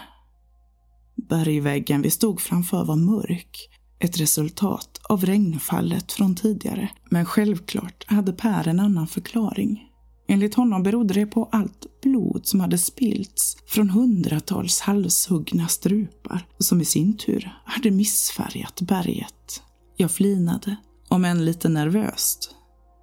Bergväggen 1.29 2.03
vi 2.03 2.11
stod 2.11 2.41
framför 2.41 2.85
var 2.85 2.97
mörk 2.97 3.69
ett 4.03 4.21
resultat 4.21 5.01
av 5.03 5.27
regnfallet 5.27 6.13
från 6.13 6.35
tidigare. 6.35 6.91
Men 7.11 7.27
självklart 7.27 8.05
hade 8.07 8.33
Per 8.33 8.69
en 8.69 8.81
annan 8.81 9.07
förklaring. 9.07 9.89
Enligt 10.29 10.55
honom 10.55 10.83
berodde 10.83 11.15
det 11.15 11.27
på 11.27 11.49
allt 11.53 11.87
blod 12.03 12.47
som 12.47 12.61
hade 12.61 12.79
spillts 12.79 13.57
från 13.67 13.91
hundratals 13.91 14.81
halshuggna 14.81 15.69
strupar 15.69 16.47
som 16.59 16.81
i 16.81 16.85
sin 16.85 17.17
tur 17.17 17.53
hade 17.65 17.91
missfärgat 17.91 18.81
berget. 18.81 19.63
Jag 19.97 20.11
flinade, 20.11 20.77
om 21.09 21.25
än 21.25 21.45
lite 21.45 21.69
nervöst. 21.69 22.55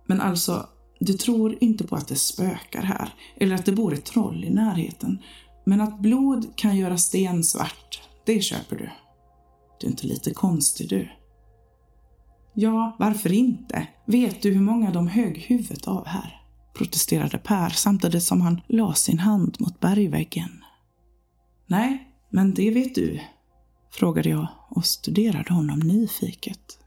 Men 0.07 0.21
alltså, 0.21 0.67
du 0.99 1.13
tror 1.13 1.57
inte 1.61 1.83
på 1.83 1.95
att 1.95 2.07
det 2.07 2.15
spökar 2.15 2.81
här 2.81 3.13
eller 3.37 3.55
att 3.55 3.65
det 3.65 3.71
bor 3.71 3.93
ett 3.93 4.05
troll 4.05 4.43
i 4.43 4.49
närheten. 4.49 5.19
Men 5.65 5.81
att 5.81 5.99
blod 5.99 6.55
kan 6.55 6.77
göra 6.77 6.97
sten 6.97 7.43
svart, 7.43 8.01
det 8.25 8.41
köper 8.41 8.75
du. 8.75 8.89
Du 9.79 9.87
är 9.87 9.91
inte 9.91 10.07
lite 10.07 10.33
konstig 10.33 10.89
du. 10.89 11.09
Ja, 12.53 12.95
varför 12.99 13.31
inte? 13.31 13.87
Vet 14.05 14.41
du 14.41 14.51
hur 14.51 14.61
många 14.61 14.91
de 14.91 15.07
högg 15.07 15.37
huvudet 15.37 15.87
av 15.87 16.07
här? 16.07 16.39
protesterade 16.79 17.37
Per 17.37 17.69
samtidigt 17.69 18.23
som 18.23 18.41
han 18.41 18.61
la 18.67 18.93
sin 18.93 19.19
hand 19.19 19.55
mot 19.59 19.79
bergväggen. 19.79 20.63
Nej, 21.67 22.07
men 22.29 22.53
det 22.53 22.71
vet 22.71 22.95
du, 22.95 23.19
frågade 23.91 24.29
jag 24.29 24.47
och 24.69 24.85
studerade 24.85 25.53
honom 25.53 25.79
nyfiket. 25.79 26.79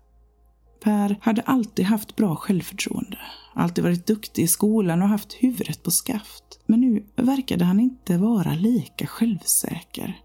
Per 0.82 1.16
hade 1.20 1.42
alltid 1.42 1.84
haft 1.84 2.16
bra 2.16 2.36
självförtroende, 2.36 3.18
alltid 3.54 3.84
varit 3.84 4.06
duktig 4.06 4.42
i 4.42 4.48
skolan 4.48 5.02
och 5.02 5.08
haft 5.08 5.32
huvudet 5.32 5.82
på 5.82 5.90
skaft. 5.90 6.60
Men 6.66 6.80
nu 6.80 7.06
verkade 7.16 7.64
han 7.64 7.80
inte 7.80 8.18
vara 8.18 8.54
lika 8.54 9.06
självsäker. 9.06 10.20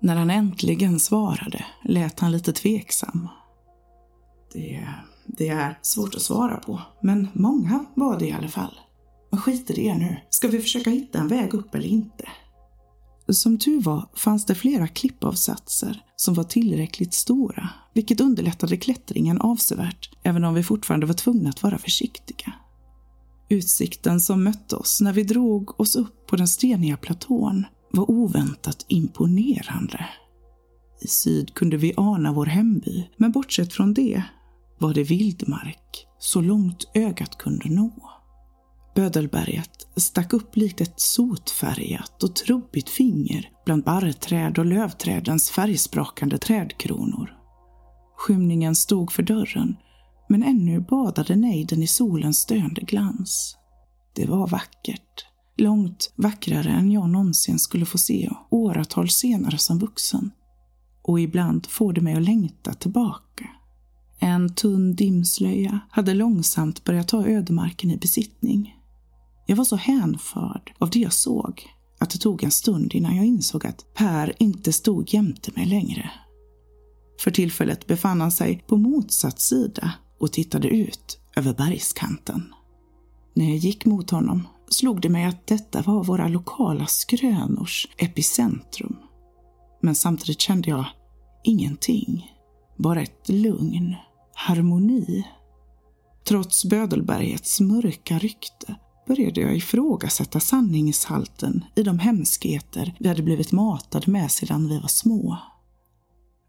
När 0.00 0.16
han 0.16 0.30
äntligen 0.30 1.00
svarade 1.00 1.64
lät 1.84 2.20
han 2.20 2.32
lite 2.32 2.52
tveksam. 2.52 3.28
Det, 4.52 4.88
det 5.26 5.48
är 5.48 5.78
svårt 5.82 6.14
att 6.14 6.22
svara 6.22 6.56
på, 6.56 6.80
men 7.02 7.28
många 7.32 7.84
var 7.94 8.18
det 8.18 8.26
i 8.26 8.32
alla 8.32 8.48
fall. 8.48 8.80
Men 9.30 9.40
skit 9.40 9.70
i 9.70 9.74
det 9.74 9.94
nu. 9.94 10.16
Ska 10.30 10.48
vi 10.48 10.58
försöka 10.58 10.90
hitta 10.90 11.18
en 11.18 11.28
väg 11.28 11.54
upp 11.54 11.74
eller 11.74 11.88
inte? 11.88 12.28
Som 13.28 13.58
tur 13.58 13.80
var 13.80 14.08
fanns 14.14 14.46
det 14.46 14.54
flera 14.54 14.88
klippavsatser 14.88 16.02
som 16.16 16.34
var 16.34 16.44
tillräckligt 16.44 17.14
stora, 17.14 17.68
vilket 17.94 18.20
underlättade 18.20 18.76
klättringen 18.76 19.40
avsevärt, 19.40 20.10
även 20.22 20.44
om 20.44 20.54
vi 20.54 20.62
fortfarande 20.62 21.06
var 21.06 21.14
tvungna 21.14 21.50
att 21.50 21.62
vara 21.62 21.78
försiktiga. 21.78 22.52
Utsikten 23.48 24.20
som 24.20 24.44
mötte 24.44 24.76
oss 24.76 25.00
när 25.00 25.12
vi 25.12 25.22
drog 25.22 25.80
oss 25.80 25.96
upp 25.96 26.26
på 26.26 26.36
den 26.36 26.48
steniga 26.48 26.96
platån 26.96 27.64
var 27.90 28.10
oväntat 28.10 28.84
imponerande. 28.88 30.08
I 31.00 31.06
syd 31.06 31.54
kunde 31.54 31.76
vi 31.76 31.94
ana 31.96 32.32
vår 32.32 32.46
hemby, 32.46 33.08
men 33.16 33.32
bortsett 33.32 33.72
från 33.72 33.94
det 33.94 34.22
var 34.78 34.94
det 34.94 35.02
vildmark 35.02 36.06
så 36.18 36.40
långt 36.40 36.90
ögat 36.94 37.38
kunde 37.38 37.68
nå. 37.68 37.92
Bödelberget 38.94 39.86
stack 39.96 40.32
upp 40.32 40.56
likt 40.56 40.80
ett 40.80 41.00
sotfärgat 41.00 42.22
och 42.22 42.36
trubbigt 42.36 42.88
finger 42.88 43.50
bland 43.64 43.84
barrträd 43.84 44.58
och 44.58 44.66
lövträdens 44.66 45.50
färgsprakande 45.50 46.38
trädkronor. 46.38 47.36
Skymningen 48.16 48.74
stod 48.74 49.12
för 49.12 49.22
dörren, 49.22 49.76
men 50.28 50.42
ännu 50.42 50.80
badade 50.80 51.36
nejden 51.36 51.82
i 51.82 51.86
solens 51.86 52.46
döende 52.46 52.80
glans. 52.80 53.56
Det 54.14 54.26
var 54.26 54.46
vackert. 54.46 55.26
Långt 55.56 56.12
vackrare 56.16 56.70
än 56.70 56.90
jag 56.90 57.10
någonsin 57.10 57.58
skulle 57.58 57.86
få 57.86 57.98
se 57.98 58.30
åratal 58.50 59.10
senare 59.10 59.58
som 59.58 59.78
vuxen. 59.78 60.30
Och 61.02 61.20
ibland 61.20 61.66
får 61.66 61.92
det 61.92 62.00
mig 62.00 62.14
att 62.14 62.22
längta 62.22 62.74
tillbaka. 62.74 63.50
En 64.18 64.54
tunn 64.54 64.94
dimslöja 64.94 65.80
hade 65.90 66.14
långsamt 66.14 66.84
börjat 66.84 67.08
ta 67.08 67.26
ödemarken 67.26 67.90
i 67.90 67.96
besittning. 67.96 68.76
Jag 69.46 69.56
var 69.56 69.64
så 69.64 69.76
hänförd 69.76 70.72
av 70.78 70.90
det 70.90 70.98
jag 70.98 71.12
såg 71.12 71.62
att 72.00 72.10
det 72.10 72.18
tog 72.18 72.44
en 72.44 72.50
stund 72.50 72.94
innan 72.94 73.16
jag 73.16 73.26
insåg 73.26 73.66
att 73.66 73.94
Per 73.94 74.34
inte 74.38 74.72
stod 74.72 75.14
jämte 75.14 75.52
mig 75.56 75.66
längre. 75.66 76.10
För 77.20 77.30
tillfället 77.30 77.86
befann 77.86 78.20
han 78.20 78.32
sig 78.32 78.64
på 78.66 78.76
motsatt 78.76 79.40
sida 79.40 79.92
och 80.20 80.32
tittade 80.32 80.68
ut 80.68 81.20
över 81.36 81.54
bergskanten. 81.54 82.54
När 83.34 83.48
jag 83.48 83.56
gick 83.56 83.84
mot 83.84 84.10
honom 84.10 84.46
slog 84.70 85.00
det 85.00 85.08
mig 85.08 85.24
att 85.24 85.46
detta 85.46 85.82
var 85.82 86.04
våra 86.04 86.28
lokala 86.28 86.86
skrönors 86.86 87.88
epicentrum. 87.96 88.96
Men 89.82 89.94
samtidigt 89.94 90.40
kände 90.40 90.70
jag 90.70 90.84
ingenting. 91.44 92.32
Bara 92.76 93.02
ett 93.02 93.28
lugn, 93.28 93.96
harmoni. 94.34 95.26
Trots 96.24 96.64
Bödelbergets 96.64 97.60
mörka 97.60 98.18
rykte 98.18 98.74
började 99.06 99.40
jag 99.40 99.56
ifrågasätta 99.56 100.40
sanningshalten 100.40 101.64
i 101.76 101.82
de 101.82 101.98
hemskheter 101.98 102.96
vi 102.98 103.08
hade 103.08 103.22
blivit 103.22 103.52
matade 103.52 104.10
med 104.10 104.30
sedan 104.30 104.68
vi 104.68 104.78
var 104.78 104.88
små. 104.88 105.38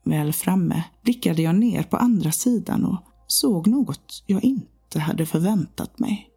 Väl 0.03 0.33
framme 0.33 0.83
blickade 1.03 1.41
jag 1.41 1.55
ner 1.55 1.83
på 1.83 1.97
andra 1.97 2.31
sidan 2.31 2.85
och 2.85 2.97
såg 3.27 3.67
något 3.67 4.23
jag 4.27 4.43
inte 4.43 4.99
hade 4.99 5.25
förväntat 5.25 5.99
mig. 5.99 6.30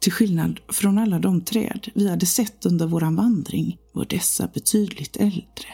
Till 0.00 0.12
skillnad 0.12 0.60
från 0.68 0.98
alla 0.98 1.18
de 1.18 1.40
träd 1.40 1.88
vi 1.94 2.10
hade 2.10 2.26
sett 2.26 2.66
under 2.66 2.86
vår 2.86 3.16
vandring 3.16 3.78
var 3.94 4.04
dessa 4.04 4.48
betydligt 4.54 5.16
äldre. 5.16 5.68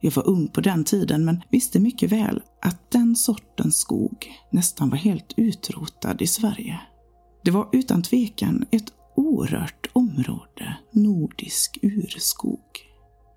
Jag 0.00 0.12
var 0.12 0.28
ung 0.28 0.48
på 0.48 0.60
den 0.60 0.84
tiden 0.84 1.24
men 1.24 1.42
visste 1.50 1.80
mycket 1.80 2.12
väl 2.12 2.42
att 2.62 2.90
den 2.90 3.16
sortens 3.16 3.76
skog 3.78 4.32
nästan 4.52 4.90
var 4.90 4.96
helt 4.96 5.34
utrotad 5.36 6.22
i 6.22 6.26
Sverige. 6.26 6.80
Det 7.44 7.50
var 7.50 7.68
utan 7.72 8.02
tvekan 8.02 8.66
ett 8.70 8.92
orört 9.16 9.86
område, 9.92 10.76
nordisk 10.92 11.78
urskog. 11.82 12.60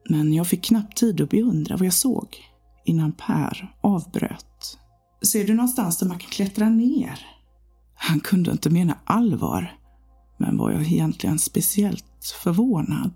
Men 0.10 0.34
jag 0.34 0.47
fick 0.47 0.63
knappt 0.63 0.97
tid 0.97 1.21
att 1.21 1.29
beundra 1.29 1.77
vad 1.77 1.86
jag 1.86 1.93
såg 1.93 2.38
innan 2.86 3.12
Per 3.12 3.75
avbröt. 3.81 4.77
Ser 5.21 5.47
du 5.47 5.53
någonstans 5.53 5.97
där 5.97 6.07
man 6.07 6.19
kan 6.19 6.29
klättra 6.29 6.69
ner? 6.69 7.19
Han 7.95 8.19
kunde 8.19 8.51
inte 8.51 8.69
mena 8.69 8.97
allvar, 9.05 9.81
men 10.41 10.58
var 10.58 10.71
jag 10.71 10.82
egentligen 10.82 11.39
speciellt 11.39 12.36
förvånad? 12.43 13.12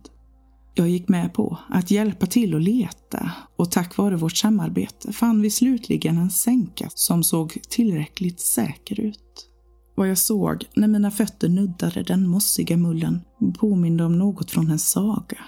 Jag 0.76 0.90
gick 0.90 1.10
med 1.10 1.34
på 1.34 1.58
att 1.70 1.92
hjälpa 1.92 2.26
till 2.26 2.56
att 2.56 2.62
leta 2.62 3.32
och 3.56 3.72
tack 3.72 3.98
vare 3.98 4.16
vårt 4.16 4.38
samarbete 4.38 5.14
fann 5.14 5.42
vi 5.42 5.50
slutligen 5.50 6.18
en 6.18 6.30
sänka 6.30 6.90
som 6.94 7.24
såg 7.24 7.58
tillräckligt 7.70 8.40
säker 8.40 9.00
ut. 9.00 9.50
Vad 9.96 10.10
jag 10.10 10.18
såg 10.18 10.66
när 10.76 10.88
mina 10.88 11.12
fötter 11.12 11.50
nuddade 11.50 12.04
den 12.04 12.28
mossiga 12.28 12.78
mullen 12.78 13.22
påminde 13.60 14.04
om 14.04 14.18
något 14.18 14.52
från 14.52 14.72
en 14.72 14.80
saga. 14.80 15.46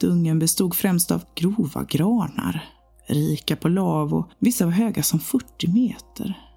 Dungen 0.00 0.38
bestod 0.38 0.74
främst 0.74 1.10
av 1.10 1.24
grova 1.34 1.84
granar, 1.84 2.64
rika 3.08 3.56
på 3.56 3.68
lav 3.68 4.14
och 4.14 4.30
vissa 4.38 4.64
var 4.64 4.72
höga 4.72 5.02
som 5.02 5.20
40 5.20 5.68
meter. 5.68 6.51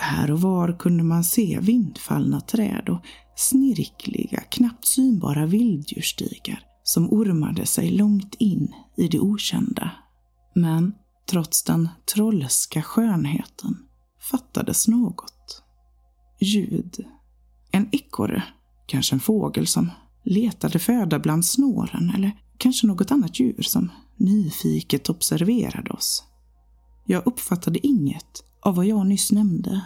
Här 0.00 0.30
och 0.30 0.40
var 0.40 0.78
kunde 0.78 1.04
man 1.04 1.24
se 1.24 1.58
vindfallna 1.60 2.40
träd 2.40 2.88
och 2.88 3.04
snirkliga, 3.36 4.40
knappt 4.40 4.86
synbara 4.86 5.46
vilddjursstigar 5.46 6.62
som 6.82 7.12
ormade 7.12 7.66
sig 7.66 7.90
långt 7.90 8.34
in 8.38 8.74
i 8.96 9.08
det 9.08 9.20
okända. 9.20 9.90
Men 10.54 10.94
trots 11.30 11.62
den 11.62 11.88
trollska 12.14 12.82
skönheten 12.82 13.76
fattades 14.30 14.88
något. 14.88 15.62
Ljud. 16.40 17.06
En 17.70 17.88
ekorre, 17.92 18.42
kanske 18.86 19.14
en 19.14 19.20
fågel 19.20 19.66
som 19.66 19.90
letade 20.24 20.78
föda 20.78 21.18
bland 21.18 21.44
snåren 21.44 22.12
eller 22.16 22.32
kanske 22.58 22.86
något 22.86 23.10
annat 23.10 23.40
djur 23.40 23.62
som 23.62 23.90
nyfiket 24.16 25.10
observerade 25.10 25.90
oss. 25.90 26.24
Jag 27.06 27.26
uppfattade 27.26 27.86
inget 27.86 28.44
av 28.60 28.76
vad 28.76 28.86
jag 28.86 29.06
nyss 29.06 29.32
nämnde. 29.32 29.80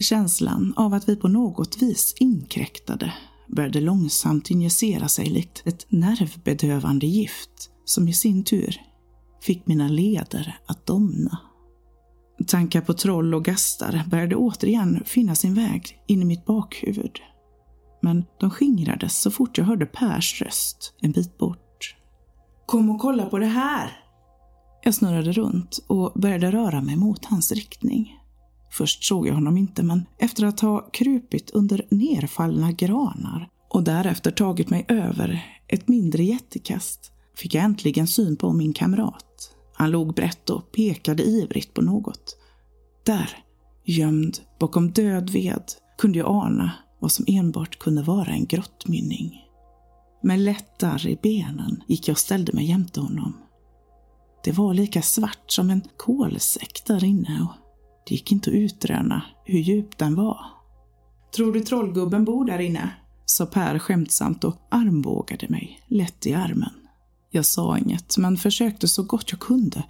Känslan 0.00 0.74
av 0.76 0.94
att 0.94 1.08
vi 1.08 1.16
på 1.16 1.28
något 1.28 1.82
vis 1.82 2.14
inkräktade 2.20 3.14
började 3.46 3.80
långsamt 3.80 4.50
injicera 4.50 5.08
sig 5.08 5.26
likt 5.26 5.62
ett 5.66 5.86
nervbedövande 5.88 7.06
gift 7.06 7.70
som 7.84 8.08
i 8.08 8.12
sin 8.12 8.44
tur 8.44 8.80
fick 9.42 9.66
mina 9.66 9.88
leder 9.88 10.58
att 10.66 10.86
domna. 10.86 11.38
Tankar 12.46 12.80
på 12.80 12.94
troll 12.94 13.34
och 13.34 13.44
gastar 13.44 14.04
började 14.10 14.36
återigen 14.36 15.02
finna 15.04 15.34
sin 15.34 15.54
väg 15.54 16.00
in 16.06 16.22
i 16.22 16.24
mitt 16.24 16.44
bakhuvud. 16.44 17.20
Men 18.02 18.24
de 18.40 18.50
skingrades 18.50 19.20
så 19.20 19.30
fort 19.30 19.58
jag 19.58 19.64
hörde 19.64 19.86
Pers 19.86 20.42
röst 20.42 20.94
en 21.00 21.12
bit 21.12 21.38
bort. 21.38 21.96
Kom 22.66 22.90
och 22.90 23.00
kolla 23.00 23.26
på 23.26 23.38
det 23.38 23.46
här! 23.46 24.07
Jag 24.88 24.94
snurrade 24.94 25.32
runt 25.32 25.84
och 25.86 26.12
började 26.14 26.50
röra 26.50 26.80
mig 26.80 26.96
mot 26.96 27.24
hans 27.24 27.52
riktning. 27.52 28.16
Först 28.70 29.04
såg 29.04 29.28
jag 29.28 29.34
honom 29.34 29.56
inte, 29.56 29.82
men 29.82 30.06
efter 30.18 30.44
att 30.44 30.60
ha 30.60 30.90
krupit 30.92 31.50
under 31.50 31.86
nerfallna 31.90 32.72
granar 32.72 33.48
och 33.70 33.82
därefter 33.82 34.30
tagit 34.30 34.70
mig 34.70 34.84
över 34.88 35.44
ett 35.66 35.88
mindre 35.88 36.24
jättekast 36.24 37.12
fick 37.36 37.54
jag 37.54 37.64
äntligen 37.64 38.06
syn 38.06 38.36
på 38.36 38.52
min 38.52 38.72
kamrat. 38.72 39.54
Han 39.74 39.90
låg 39.90 40.14
brett 40.14 40.50
och 40.50 40.72
pekade 40.72 41.22
ivrigt 41.22 41.74
på 41.74 41.82
något. 41.82 42.36
Där, 43.06 43.30
gömd 43.84 44.38
bakom 44.60 44.90
död 44.90 45.30
ved, 45.30 45.64
kunde 45.98 46.18
jag 46.18 46.28
ana 46.28 46.72
vad 47.00 47.12
som 47.12 47.24
enbart 47.28 47.78
kunde 47.78 48.02
vara 48.02 48.30
en 48.30 48.46
grottmynning. 48.46 49.40
Med 50.22 50.38
lätt 50.38 50.78
darr 50.78 51.06
i 51.06 51.18
benen 51.22 51.82
gick 51.86 52.08
jag 52.08 52.14
och 52.14 52.18
ställde 52.18 52.52
mig 52.52 52.68
jämte 52.68 53.00
honom. 53.00 53.34
Det 54.44 54.52
var 54.52 54.74
lika 54.74 55.02
svart 55.02 55.50
som 55.50 55.70
en 55.70 55.82
kolsäck 55.96 56.82
där 56.86 57.04
inne 57.04 57.42
och 57.42 57.68
det 58.06 58.14
gick 58.14 58.32
inte 58.32 58.50
att 58.50 58.54
utröna 58.54 59.22
hur 59.44 59.58
djup 59.58 59.98
den 59.98 60.14
var. 60.14 60.40
Tror 61.36 61.52
du 61.52 61.60
trollgubben 61.60 62.24
bor 62.24 62.44
där 62.44 62.58
inne? 62.58 62.90
sa 63.26 63.46
Per 63.46 63.78
skämtsamt 63.78 64.44
och 64.44 64.56
armbågade 64.70 65.48
mig 65.48 65.80
lätt 65.86 66.26
i 66.26 66.34
armen. 66.34 66.72
Jag 67.30 67.44
sa 67.44 67.78
inget, 67.78 68.18
men 68.18 68.36
försökte 68.36 68.88
så 68.88 69.02
gott 69.02 69.30
jag 69.30 69.40
kunde 69.40 69.84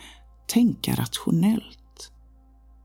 tänka 0.47 0.95
rationellt. 0.95 2.13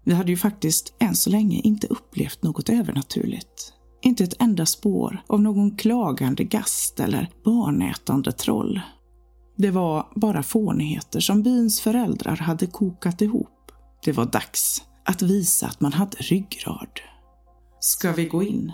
Vi 0.03 0.13
hade 0.13 0.31
ju 0.31 0.37
faktiskt 0.37 0.93
än 0.99 1.15
så 1.15 1.29
länge 1.29 1.59
inte 1.59 1.87
upplevt 1.87 2.43
något 2.43 2.69
övernaturligt. 2.69 3.73
Inte 4.01 4.23
ett 4.23 4.41
enda 4.41 4.65
spår 4.65 5.23
av 5.27 5.41
någon 5.41 5.77
klagande 5.77 6.43
gast 6.43 6.99
eller 6.99 7.29
barnätande 7.43 8.31
troll. 8.31 8.81
Det 9.55 9.71
var 9.71 10.07
bara 10.15 10.43
fånigheter 10.43 11.19
som 11.19 11.43
byns 11.43 11.81
föräldrar 11.81 12.35
hade 12.35 12.67
kokat 12.67 13.21
ihop. 13.21 13.71
Det 14.03 14.11
var 14.11 14.25
dags 14.25 14.83
att 15.05 15.21
visa 15.21 15.67
att 15.67 15.81
man 15.81 15.93
hade 15.93 16.17
ryggrad. 16.17 16.99
Ska 17.79 18.11
vi 18.11 18.25
gå 18.25 18.43
in? 18.43 18.71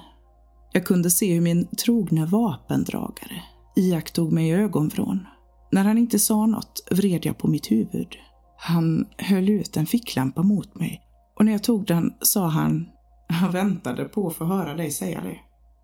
Jag 0.71 0.85
kunde 0.85 1.09
se 1.09 1.33
hur 1.33 1.41
min 1.41 1.67
trogne 1.67 2.25
vapendragare 2.25 3.43
iakttog 3.75 4.31
mig 4.31 4.49
i 4.49 4.51
ögonvrån. 4.51 5.27
När 5.71 5.83
han 5.83 5.97
inte 5.97 6.19
sa 6.19 6.45
något 6.45 6.87
vred 6.91 7.25
jag 7.25 7.37
på 7.37 7.47
mitt 7.47 7.71
huvud. 7.71 8.15
Han 8.57 9.05
höll 9.17 9.49
ut 9.49 9.77
en 9.77 9.85
ficklampa 9.85 10.43
mot 10.43 10.75
mig 10.75 11.01
och 11.35 11.45
när 11.45 11.51
jag 11.51 11.63
tog 11.63 11.85
den 11.85 12.13
sa 12.21 12.47
han 12.47 12.89
han 13.29 13.51
väntade 13.51 14.05
på 14.05 14.27
att 14.27 14.35
få 14.35 14.45
höra 14.45 14.73
dig 14.73 14.91
säga 14.91 15.21
det. 15.21 15.39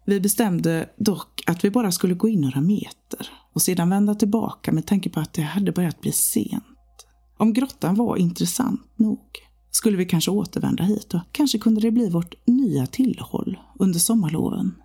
Vi 0.06 0.20
bestämde 0.20 0.90
dock 0.98 1.44
att 1.46 1.66
vi 1.66 1.72
bara 1.72 1.92
skulle 1.92 2.14
gå 2.14 2.30
in 2.30 2.42
några 2.42 2.62
meter 2.62 3.30
och 3.54 3.62
sedan 3.62 3.90
vända 3.90 4.16
tillbaka 4.16 4.72
med 4.72 4.86
tanke 4.86 5.10
på 5.10 5.20
att 5.20 5.34
det 5.34 5.42
hade 5.42 5.72
börjat 5.72 6.02
bli 6.02 6.12
sent. 6.12 6.64
Om 7.38 7.54
grottan 7.54 7.96
var 7.96 8.18
intressant 8.18 8.82
nog 8.96 9.20
skulle 9.72 9.98
vi 9.98 10.06
kanske 10.06 10.32
återvända 10.32 10.84
hit 10.84 11.14
och 11.14 11.20
kanske 11.32 11.58
kunde 11.58 11.82
det 11.82 11.92
bli 11.92 12.10
vårt 12.10 12.36
nya 12.48 12.86
tillhåll 12.86 13.60
under 13.80 14.00
sommarloven. 14.00 14.76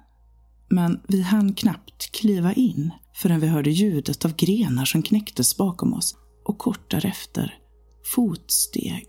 Men 0.68 1.00
vi 1.08 1.22
hann 1.22 1.54
knappt 1.54 2.12
kliva 2.12 2.52
in 2.52 2.90
förrän 3.14 3.40
vi 3.40 3.46
hörde 3.46 3.70
ljudet 3.70 4.24
av 4.24 4.36
grenar 4.36 4.84
som 4.84 5.02
knäcktes 5.02 5.56
bakom 5.56 5.94
oss 5.94 6.16
och 6.44 6.58
kort 6.58 6.90
därefter 6.90 7.54
fotsteg. 8.14 9.06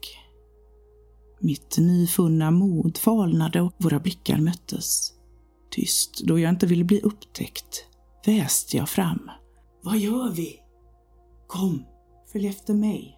Mitt 1.40 1.78
nyfunna 1.78 2.52
mod 2.52 2.98
falnade 2.98 3.62
och 3.62 3.74
våra 3.78 4.00
blickar 4.00 4.38
möttes. 4.38 5.14
Tyst, 5.72 6.22
då 6.24 6.40
jag 6.40 6.50
inte 6.50 6.66
ville 6.66 6.84
bli 6.84 7.02
upptäckt, 7.02 7.86
väste 8.26 8.78
jag 8.78 8.90
fram. 8.90 9.32
Vad 9.84 9.98
gör 9.98 10.32
vi? 10.32 10.60
Kom, 11.48 11.86
följ 12.32 12.48
efter 12.48 12.74
mig. 12.74 13.18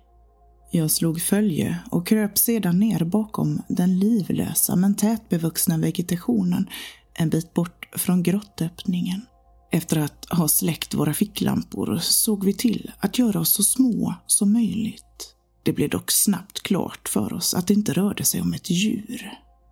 Jag 0.71 0.91
slog 0.91 1.21
följe 1.21 1.79
och 1.91 2.07
kröp 2.07 2.37
sedan 2.37 2.79
ner 2.79 3.03
bakom 3.03 3.61
den 3.69 3.99
livlösa 3.99 4.75
men 4.75 4.95
tätbevuxna 4.95 5.77
vegetationen 5.77 6.69
en 7.13 7.29
bit 7.29 7.53
bort 7.53 7.89
från 7.95 8.23
grottöppningen. 8.23 9.25
Efter 9.71 9.97
att 9.97 10.25
ha 10.29 10.47
släckt 10.47 10.93
våra 10.93 11.13
ficklampor 11.13 11.97
såg 12.01 12.45
vi 12.45 12.53
till 12.53 12.91
att 12.99 13.19
göra 13.19 13.39
oss 13.39 13.53
så 13.53 13.63
små 13.63 14.15
som 14.27 14.53
möjligt. 14.53 15.35
Det 15.63 15.73
blev 15.73 15.89
dock 15.89 16.11
snabbt 16.11 16.63
klart 16.63 17.09
för 17.09 17.33
oss 17.33 17.53
att 17.53 17.67
det 17.67 17.73
inte 17.73 17.93
rörde 17.93 18.23
sig 18.23 18.41
om 18.41 18.53
ett 18.53 18.69
djur. 18.69 19.31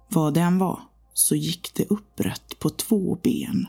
Vad 0.09 0.33
det 0.33 0.41
än 0.41 0.57
var 0.57 0.79
så 1.13 1.36
gick 1.36 1.74
det 1.74 1.91
upprätt 1.91 2.60
på 2.60 2.69
två 2.69 3.17
ben 3.24 3.67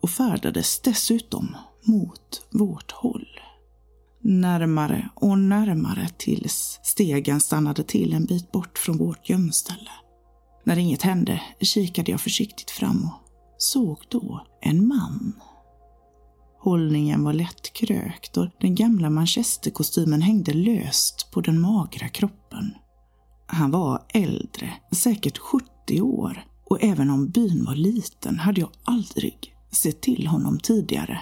och 0.00 0.10
färdades 0.10 0.80
dessutom 0.80 1.56
mot 1.84 2.46
vårt 2.50 2.92
håll. 2.92 3.28
Närmare 4.22 5.08
och 5.14 5.38
närmare 5.38 6.08
tills 6.16 6.80
stegen 6.82 7.40
stannade 7.40 7.84
till 7.84 8.12
en 8.12 8.24
bit 8.24 8.52
bort 8.52 8.78
från 8.78 8.98
vårt 8.98 9.28
gömställe. 9.28 9.90
När 10.64 10.78
inget 10.78 11.02
hände 11.02 11.42
kikade 11.60 12.10
jag 12.10 12.20
försiktigt 12.20 12.70
fram 12.70 13.04
och 13.04 13.20
såg 13.58 13.98
då 14.08 14.46
en 14.60 14.88
man. 14.88 15.32
Hållningen 16.60 17.24
var 17.24 17.32
lätt 17.32 17.72
krökt 17.72 18.36
och 18.36 18.48
den 18.60 18.74
gamla 18.74 19.10
manchesterkostymen 19.10 20.22
hängde 20.22 20.52
löst 20.52 21.28
på 21.32 21.40
den 21.40 21.60
magra 21.60 22.08
kroppen. 22.08 22.74
Han 23.46 23.70
var 23.70 24.02
äldre, 24.08 24.74
säkert 24.92 25.38
70 25.38 26.00
år 26.00 26.44
och 26.74 26.84
även 26.84 27.10
om 27.10 27.28
byn 27.28 27.64
var 27.64 27.74
liten 27.74 28.38
hade 28.38 28.60
jag 28.60 28.70
aldrig 28.84 29.54
sett 29.72 30.00
till 30.00 30.26
honom 30.26 30.58
tidigare. 30.58 31.20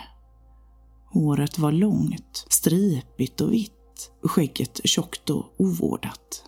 Håret 1.10 1.58
var 1.58 1.72
långt, 1.72 2.46
stripigt 2.48 3.40
och 3.40 3.52
vitt, 3.52 4.10
skägget 4.22 4.80
tjockt 4.84 5.30
och 5.30 5.54
ovårdat. 5.58 6.44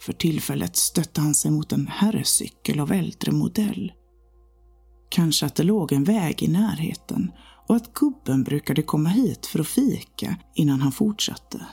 För 0.00 0.12
tillfället 0.12 0.76
stötte 0.76 1.20
han 1.20 1.34
sig 1.34 1.50
mot 1.50 1.72
en 1.72 1.86
herrcykel 1.86 2.80
av 2.80 2.92
äldre 2.92 3.32
modell. 3.32 3.92
Kanske 5.08 5.46
att 5.46 5.54
det 5.54 5.62
låg 5.62 5.92
en 5.92 6.04
väg 6.04 6.42
i 6.42 6.48
närheten 6.48 7.32
och 7.68 7.76
att 7.76 7.94
gubben 7.94 8.44
brukade 8.44 8.82
komma 8.82 9.08
hit 9.08 9.46
för 9.46 9.58
att 9.58 9.68
fika 9.68 10.36
innan 10.54 10.80
han 10.80 10.92
fortsatte. 10.92 11.66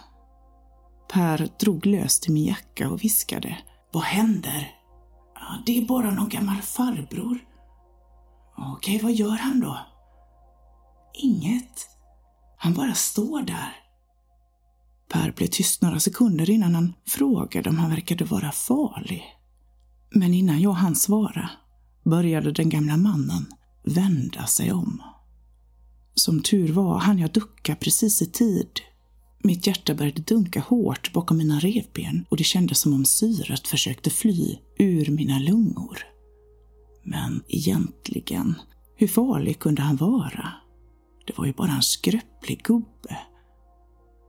Per 1.13 1.49
drog 1.59 1.85
löst 1.85 2.29
i 2.29 2.31
min 2.31 2.45
jacka 2.45 2.89
och 2.89 3.03
viskade. 3.03 3.57
Vad 3.93 4.03
händer? 4.03 4.80
Det 5.65 5.77
är 5.77 5.85
bara 5.85 6.11
någon 6.11 6.29
gammal 6.29 6.61
farbror. 6.61 7.39
Okej, 8.57 8.99
vad 9.03 9.13
gör 9.13 9.37
han 9.37 9.59
då? 9.59 9.79
Inget. 11.13 11.87
Han 12.57 12.73
bara 12.73 12.93
står 12.93 13.41
där. 13.41 13.75
Per 15.09 15.31
blev 15.31 15.47
tyst 15.47 15.81
några 15.81 15.99
sekunder 15.99 16.49
innan 16.49 16.75
han 16.75 16.93
frågade 17.07 17.69
om 17.69 17.79
han 17.79 17.89
verkade 17.89 18.25
vara 18.25 18.51
farlig. 18.51 19.23
Men 20.09 20.33
innan 20.33 20.61
jag 20.61 20.71
hann 20.71 20.95
svara 20.95 21.49
började 22.03 22.51
den 22.51 22.69
gamla 22.69 22.97
mannen 22.97 23.45
vända 23.83 24.45
sig 24.45 24.71
om. 24.71 25.01
Som 26.13 26.41
tur 26.41 26.73
var 26.73 26.99
hann 26.99 27.19
jag 27.19 27.31
ducka 27.31 27.75
precis 27.75 28.21
i 28.21 28.31
tid. 28.31 28.81
Mitt 29.43 29.67
hjärta 29.67 29.95
började 29.95 30.21
dunka 30.21 30.59
hårt 30.59 31.13
bakom 31.13 31.37
mina 31.37 31.59
revben 31.59 32.25
och 32.29 32.37
det 32.37 32.43
kändes 32.43 32.79
som 32.79 32.93
om 32.93 33.05
syret 33.05 33.67
försökte 33.67 34.09
fly 34.09 34.57
ur 34.77 35.11
mina 35.11 35.39
lungor. 35.39 35.97
Men 37.03 37.43
egentligen, 37.47 38.55
hur 38.95 39.07
farlig 39.07 39.59
kunde 39.59 39.81
han 39.81 39.95
vara? 39.95 40.53
Det 41.27 41.37
var 41.37 41.45
ju 41.45 41.53
bara 41.53 41.71
en 41.71 41.81
skröplig 41.81 42.63
gubbe. 42.63 43.17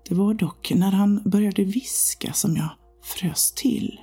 Det 0.08 0.14
var 0.14 0.34
dock 0.34 0.72
när 0.74 0.90
han 0.90 1.22
började 1.24 1.64
viska 1.64 2.32
som 2.32 2.56
jag 2.56 2.70
frös 3.04 3.52
till. 3.52 4.00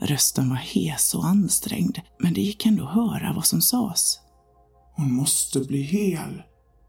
Rösten 0.00 0.48
var 0.48 0.56
hes 0.56 1.14
och 1.14 1.26
ansträngd, 1.26 1.98
men 2.18 2.34
det 2.34 2.40
gick 2.40 2.66
ändå 2.66 2.84
att 2.84 2.94
höra 2.94 3.32
vad 3.32 3.46
som 3.46 3.60
sades. 3.60 4.20
Hon 4.96 5.12
måste 5.12 5.60
bli 5.60 5.82
hel. 5.82 6.42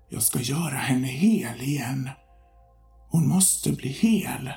Jag 0.10 0.24
ska 0.24 0.42
göra 0.42 0.76
henne 0.76 1.08
hel 1.08 1.62
igen. 1.62 2.10
Hon 3.16 3.28
måste 3.28 3.72
bli 3.72 3.90
hel. 3.90 4.50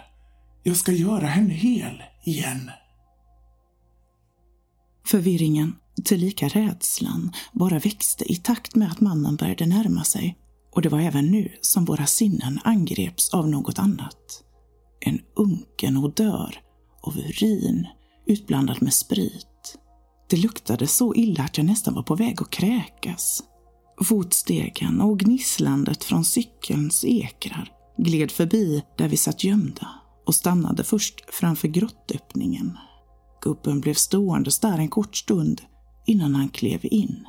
Jag 0.63 0.77
ska 0.77 0.93
göra 0.93 1.27
henne 1.27 1.55
hel 1.55 2.03
igen. 2.25 2.71
Förvirringen, 5.07 5.77
tillika 6.05 6.49
rädslan, 6.49 7.33
bara 7.53 7.79
växte 7.79 8.33
i 8.33 8.37
takt 8.37 8.75
med 8.75 8.91
att 8.91 9.01
mannen 9.01 9.37
började 9.37 9.67
närma 9.67 10.05
sig. 10.05 10.39
Och 10.73 10.83
det 10.83 10.89
var 10.89 11.01
även 11.01 11.27
nu 11.27 11.53
som 11.61 11.85
våra 11.85 12.07
sinnen 12.07 12.61
angreps 12.65 13.35
av 13.35 13.49
något 13.49 13.79
annat. 13.79 14.45
En 15.01 15.21
unken 15.37 15.97
odör 15.97 16.61
av 17.03 17.19
urin 17.19 17.87
utblandad 18.27 18.83
med 18.83 18.95
sprit. 18.95 19.79
Det 20.31 20.37
luktade 20.37 20.87
så 20.87 21.15
illa 21.15 21.45
att 21.45 21.57
jag 21.57 21.67
nästan 21.67 21.95
var 21.95 22.03
på 22.03 22.15
väg 22.15 22.43
att 22.43 22.51
kräkas. 22.51 23.43
Fotstegen 24.05 25.01
och 25.01 25.19
gnisslandet 25.19 26.05
från 26.05 26.25
cykelns 26.25 27.05
ekrar 27.05 27.78
gled 27.99 28.31
förbi 28.31 28.83
där 28.99 29.09
vi 29.09 29.17
satt 29.17 29.45
gömda 29.45 29.89
och 30.27 30.35
stannade 30.35 30.85
först 30.85 31.35
framför 31.35 31.69
grottöppningen. 31.69 32.79
Gubben 33.43 33.81
blev 33.81 33.95
stående 33.95 34.51
där 34.63 34.79
en 34.79 34.89
kort 34.89 35.17
stund 35.17 35.63
innan 36.07 36.35
han 36.35 36.49
klev 36.49 36.81
in. 36.83 37.27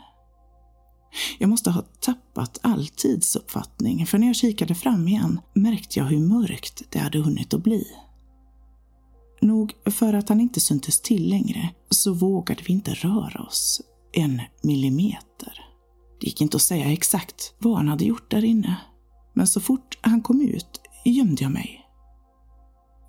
Jag 1.40 1.50
måste 1.50 1.72
ha 1.72 1.82
tappat 1.82 2.60
all 2.62 2.88
tidsuppfattning 2.88 4.06
för 4.06 4.18
när 4.18 4.28
jag 4.28 4.36
kikade 4.36 4.76
fram 4.76 5.08
igen 5.08 5.42
märkte 5.54 6.00
jag 6.00 6.06
hur 6.06 6.20
mörkt 6.20 6.84
det 6.90 7.00
hade 7.00 7.20
hunnit 7.20 7.54
att 7.54 7.64
bli. 7.64 7.88
Nog 9.42 9.74
för 9.86 10.14
att 10.14 10.30
han 10.30 10.42
inte 10.42 10.60
syntes 10.60 11.02
till 11.02 11.30
längre 11.30 11.70
så 11.90 12.14
vågade 12.14 12.64
vi 12.68 12.74
inte 12.74 12.94
röra 12.94 13.44
oss 13.44 13.82
en 14.12 14.42
millimeter. 14.64 15.66
Det 16.20 16.28
gick 16.28 16.42
inte 16.42 16.58
att 16.58 16.62
säga 16.62 16.92
exakt 16.92 17.54
vad 17.58 17.78
han 17.78 17.88
hade 17.88 18.06
gjort 18.06 18.32
där 18.32 18.44
inne. 18.44 18.78
Men 19.40 19.48
så 19.48 19.62
fort 19.62 19.98
han 20.02 20.22
kom 20.22 20.42
ut 20.42 20.82
gömde 21.06 21.44
jag 21.44 21.52
mig. 21.52 21.82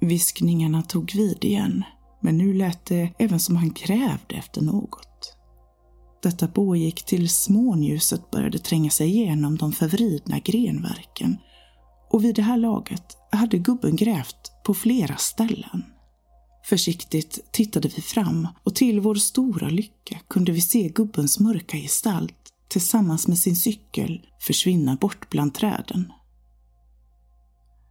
Viskningarna 0.00 0.82
tog 0.82 1.12
vid 1.14 1.44
igen, 1.44 1.84
men 2.20 2.38
nu 2.38 2.52
lät 2.54 2.86
det 2.86 3.12
även 3.18 3.40
som 3.40 3.56
han 3.56 3.70
krävde 3.70 4.34
efter 4.34 4.60
något. 4.60 5.36
Detta 6.22 6.48
pågick 6.48 7.02
tills 7.02 7.48
månljuset 7.48 8.30
började 8.30 8.58
tränga 8.58 8.90
sig 8.90 9.08
igenom 9.08 9.56
de 9.56 9.72
förvridna 9.72 10.38
grenverken 10.38 11.36
och 12.10 12.24
vid 12.24 12.34
det 12.34 12.42
här 12.42 12.56
laget 12.56 13.16
hade 13.32 13.58
gubben 13.58 13.96
grävt 13.96 14.52
på 14.64 14.74
flera 14.74 15.16
ställen. 15.16 15.84
Försiktigt 16.64 17.52
tittade 17.52 17.88
vi 17.88 18.02
fram 18.02 18.48
och 18.64 18.74
till 18.74 19.00
vår 19.00 19.14
stora 19.14 19.68
lycka 19.68 20.18
kunde 20.28 20.52
vi 20.52 20.60
se 20.60 20.88
gubbens 20.88 21.40
mörka 21.40 21.76
gestalt 21.76 22.34
tillsammans 22.68 23.28
med 23.28 23.38
sin 23.38 23.56
cykel 23.56 24.26
försvinna 24.40 24.96
bort 24.96 25.30
bland 25.30 25.54
träden. 25.54 26.12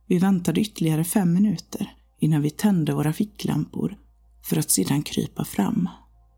Vi 0.10 0.18
väntade 0.18 0.62
ytterligare 0.62 1.04
fem 1.04 1.34
minuter 1.34 1.96
innan 2.20 2.42
vi 2.42 2.50
tände 2.50 2.94
våra 2.94 3.14
ficklampor 3.14 3.98
för 4.44 4.58
att 4.58 4.72
sedan 4.72 5.04
krypa 5.04 5.46
fram. 5.46 5.90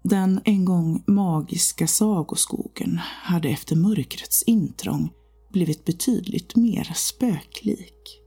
Den 0.03 0.41
en 0.45 0.65
gång 0.65 1.03
magiska 1.07 1.87
sagoskogen 1.87 2.99
hade 3.23 3.49
efter 3.49 3.75
mörkrets 3.75 4.43
intrång 4.43 5.09
blivit 5.53 5.85
betydligt 5.85 6.55
mer 6.55 6.91
spöklik. 6.95 8.19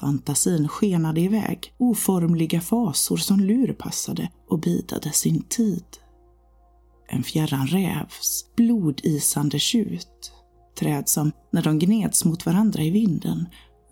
Fantasin 0.00 0.68
skenade 0.68 1.20
iväg, 1.20 1.72
oformliga 1.78 2.60
fasor 2.60 3.16
som 3.16 3.40
lurpassade 3.40 4.30
och 4.48 4.60
bidade 4.60 5.12
sin 5.12 5.42
tid. 5.42 5.84
En 7.08 7.22
fjärran 7.22 7.66
rävs 7.66 8.46
blodisande 8.56 9.58
tjut. 9.58 10.32
Träd 10.78 11.08
som, 11.08 11.32
när 11.52 11.62
de 11.62 11.78
gneds 11.78 12.24
mot 12.24 12.46
varandra 12.46 12.82
i 12.82 12.90
vinden, 12.90 13.48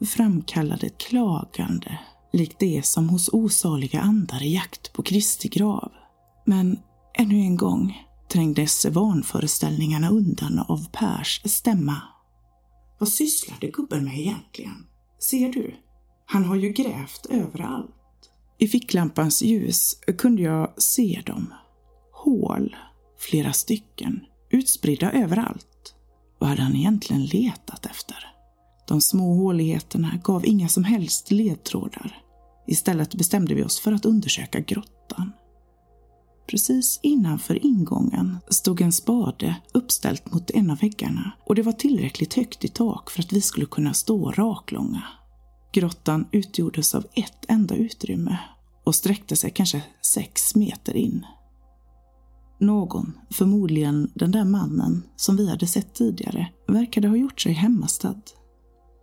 framkallade 0.07 0.87
ett 0.87 0.99
klagande, 0.99 1.99
likt 2.33 2.59
det 2.59 2.87
som 2.87 3.09
hos 3.09 3.29
osaliga 3.33 4.01
andar 4.01 4.43
i 4.43 4.55
jakt 4.55 4.93
på 4.93 5.03
Kristi 5.03 5.49
grav. 5.49 5.93
Men 6.47 6.79
ännu 7.19 7.35
en 7.35 7.57
gång 7.57 8.07
trängdes 8.29 8.87
vanföreställningarna 8.87 10.11
undan 10.11 10.59
av 10.59 10.89
Pers 10.93 11.41
stämma. 11.45 12.03
Vad 12.99 13.09
sysslade 13.09 13.67
gubben 13.67 14.05
med 14.05 14.19
egentligen? 14.19 14.87
Ser 15.19 15.49
du? 15.49 15.75
Han 16.27 16.45
har 16.45 16.57
ju 16.57 16.73
grävt 16.73 17.27
överallt. 17.31 17.91
I 18.59 18.69
ficklampans 18.69 19.43
ljus 19.43 20.01
kunde 20.19 20.43
jag 20.43 20.83
se 20.83 21.23
dem. 21.27 21.55
Hål, 22.13 22.77
flera 23.19 23.53
stycken, 23.53 24.21
utspridda 24.51 25.13
överallt. 25.13 25.95
Vad 26.39 26.51
hade 26.51 26.63
han 26.63 26.77
egentligen 26.77 27.25
letat 27.25 27.87
efter? 27.87 28.34
De 28.89 29.01
små 29.01 29.35
håligheterna 29.35 30.21
gav 30.25 30.47
inga 30.47 30.69
som 30.69 30.85
helst 30.85 31.31
ledtrådar. 31.31 32.23
Istället 32.67 33.15
bestämde 33.15 33.55
vi 33.55 33.65
oss 33.65 33.81
för 33.81 33.93
att 33.93 34.05
undersöka 34.05 34.61
grottan. 34.61 35.33
Precis 36.47 37.01
innanför 37.03 37.67
ingången 37.67 38.39
stod 38.49 38.81
en 38.81 38.93
spade 38.93 39.57
uppställt 39.73 40.33
mot 40.33 40.51
en 40.51 40.71
av 40.71 40.79
väggarna 40.79 41.33
och 41.47 41.55
det 41.55 41.63
var 41.63 41.73
tillräckligt 41.73 42.35
högt 42.35 42.65
i 42.65 42.69
tak 42.69 43.11
för 43.11 43.23
att 43.23 43.33
vi 43.33 43.41
skulle 43.41 43.67
kunna 43.67 43.95
stå 43.95 44.31
raklånga. 44.31 45.03
Grottan 45.73 46.27
utgjordes 46.33 46.95
av 46.95 47.07
ett 47.15 47.45
enda 47.49 47.75
utrymme 47.75 48.39
och 48.85 48.95
sträckte 48.95 49.37
sig 49.37 49.51
kanske 49.51 49.83
sex 50.03 50.55
meter 50.55 50.97
in. 50.97 51.27
Någon, 52.61 53.13
förmodligen 53.31 54.11
den 54.15 54.31
där 54.31 54.45
mannen 54.45 55.03
som 55.17 55.37
vi 55.37 55.51
hade 55.51 55.67
sett 55.67 55.95
tidigare, 55.95 56.49
verkade 56.69 57.09
ha 57.09 57.17
gjort 57.17 57.41
sig 57.41 57.53
hemmastad. 57.53 58.21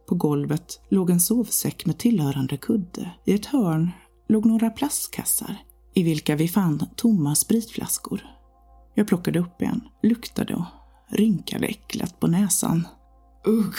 På 0.08 0.16
golvet 0.16 0.80
låg 0.90 1.10
en 1.10 1.20
sovsäck 1.20 1.86
med 1.86 1.98
tillhörande 1.98 2.58
kudde. 2.58 3.12
I 3.26 3.34
ett 3.34 3.46
hörn 3.46 3.92
låg 4.28 4.46
några 4.46 4.70
plastkassar 4.70 5.58
i 5.94 6.04
vilka 6.04 6.36
vi 6.36 6.48
fann 6.48 6.86
tomma 6.96 7.36
spritflaskor. 7.36 8.22
Jag 8.94 9.08
plockade 9.08 9.40
upp 9.40 9.62
en, 9.62 9.82
luktade 10.04 10.56
och 10.56 10.66
rynkade 11.10 11.68
äcklat 11.68 12.20
på 12.20 12.28
näsan. 12.28 12.88
Ugh, 13.48 13.78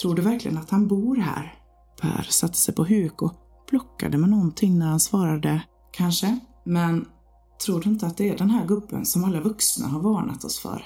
tror 0.00 0.14
du 0.14 0.22
verkligen 0.22 0.58
att 0.58 0.70
han 0.70 0.88
bor 0.88 1.16
här? 1.16 1.54
Per 2.00 2.26
satte 2.30 2.56
sig 2.56 2.74
på 2.74 2.84
huk 2.84 3.22
och 3.22 3.34
plockade 3.68 4.18
med 4.18 4.30
någonting 4.30 4.78
när 4.78 4.86
han 4.86 5.00
svarade 5.00 5.62
Kanske, 5.92 6.38
men 6.64 7.08
tror 7.66 7.80
du 7.80 7.90
inte 7.90 8.06
att 8.06 8.16
det 8.16 8.28
är 8.28 8.38
den 8.38 8.50
här 8.50 8.66
gubben 8.66 9.06
som 9.06 9.24
alla 9.24 9.40
vuxna 9.40 9.88
har 9.88 10.00
varnat 10.00 10.44
oss 10.44 10.58
för? 10.58 10.84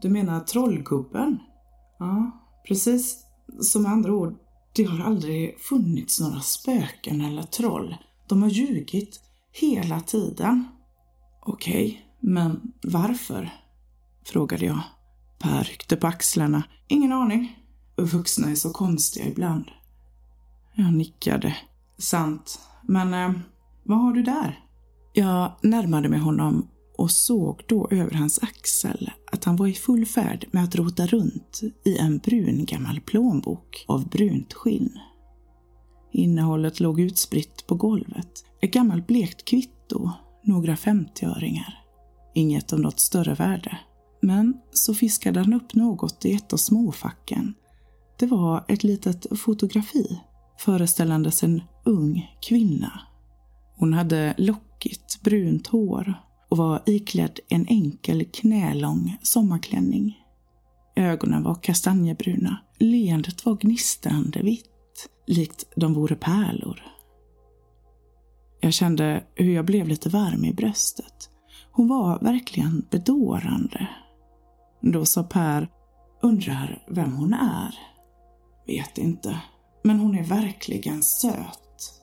Du 0.00 0.08
menar 0.08 0.40
trollgubben? 0.40 1.38
Ja, 1.98 2.30
precis. 2.68 3.26
Som 3.60 3.82
med 3.82 3.92
andra 3.92 4.12
ord, 4.12 4.34
det 4.72 4.84
har 4.84 5.04
aldrig 5.04 5.60
funnits 5.60 6.20
några 6.20 6.40
spöken 6.40 7.20
eller 7.20 7.42
troll. 7.42 7.96
De 8.28 8.42
har 8.42 8.48
ljugit 8.48 9.20
hela 9.52 10.00
tiden. 10.00 10.68
Okej, 11.40 11.84
okay, 11.84 11.98
men 12.20 12.72
varför? 12.82 13.50
Frågade 14.24 14.64
jag. 14.64 14.80
Per 15.38 15.64
ryckte 15.64 15.96
på 15.96 16.06
axlarna. 16.06 16.62
Ingen 16.88 17.12
aning. 17.12 17.56
Vuxna 17.96 18.50
är 18.50 18.54
så 18.54 18.70
konstiga 18.70 19.26
ibland. 19.26 19.64
Jag 20.74 20.92
nickade. 20.92 21.56
Sant. 21.98 22.60
Men 22.82 23.14
eh, 23.14 23.40
vad 23.84 23.98
har 23.98 24.12
du 24.12 24.22
där? 24.22 24.64
Jag 25.12 25.52
närmade 25.62 26.08
mig 26.08 26.18
honom 26.18 26.68
och 27.00 27.10
såg 27.10 27.62
då 27.68 27.88
över 27.90 28.14
hans 28.14 28.38
axel 28.42 29.10
att 29.32 29.44
han 29.44 29.56
var 29.56 29.66
i 29.66 29.74
full 29.74 30.06
färd 30.06 30.46
med 30.50 30.64
att 30.64 30.74
rota 30.74 31.06
runt 31.06 31.60
i 31.84 31.98
en 31.98 32.18
brun 32.18 32.64
gammal 32.64 33.00
plånbok 33.00 33.84
av 33.88 34.08
brunt 34.08 34.52
skinn. 34.52 34.98
Innehållet 36.12 36.80
låg 36.80 37.00
utspritt 37.00 37.66
på 37.66 37.74
golvet. 37.74 38.44
Ett 38.62 38.72
gammalt 38.72 39.06
blekt 39.06 39.44
kvitto, 39.44 40.10
några 40.44 40.76
femtioöringar. 40.76 41.84
Inget 42.34 42.72
av 42.72 42.80
något 42.80 43.00
större 43.00 43.34
värde. 43.34 43.78
Men 44.22 44.54
så 44.72 44.94
fiskade 44.94 45.40
han 45.40 45.52
upp 45.52 45.74
något 45.74 46.24
i 46.24 46.32
ett 46.34 46.52
av 46.52 46.56
småfacken. 46.56 47.54
Det 48.18 48.26
var 48.26 48.64
ett 48.68 48.84
litet 48.84 49.38
fotografi 49.38 50.20
föreställandes 50.58 51.42
en 51.42 51.62
ung 51.84 52.36
kvinna. 52.48 53.00
Hon 53.76 53.92
hade 53.92 54.34
lockigt 54.38 55.22
brunt 55.22 55.66
hår 55.66 56.29
och 56.50 56.56
var 56.56 56.82
iklädd 56.86 57.40
en 57.48 57.66
enkel 57.68 58.24
knälång 58.24 59.16
sommarklänning. 59.22 60.18
Ögonen 60.96 61.42
var 61.42 61.54
kastanjebruna. 61.54 62.58
Leendet 62.78 63.46
var 63.46 63.54
gnistrande 63.54 64.42
vitt, 64.42 65.08
likt 65.26 65.64
de 65.76 65.94
vore 65.94 66.14
pärlor. 66.14 66.82
Jag 68.60 68.72
kände 68.72 69.24
hur 69.34 69.54
jag 69.54 69.64
blev 69.64 69.88
lite 69.88 70.08
varm 70.08 70.44
i 70.44 70.52
bröstet. 70.52 71.30
Hon 71.72 71.88
var 71.88 72.18
verkligen 72.18 72.86
bedårande. 72.90 73.88
Då 74.80 75.04
sa 75.04 75.22
Per, 75.22 75.68
undrar 76.22 76.82
vem 76.88 77.12
hon 77.12 77.32
är? 77.34 77.74
Vet 78.66 78.98
inte, 78.98 79.40
men 79.84 80.00
hon 80.00 80.18
är 80.18 80.24
verkligen 80.24 81.02
söt. 81.02 82.02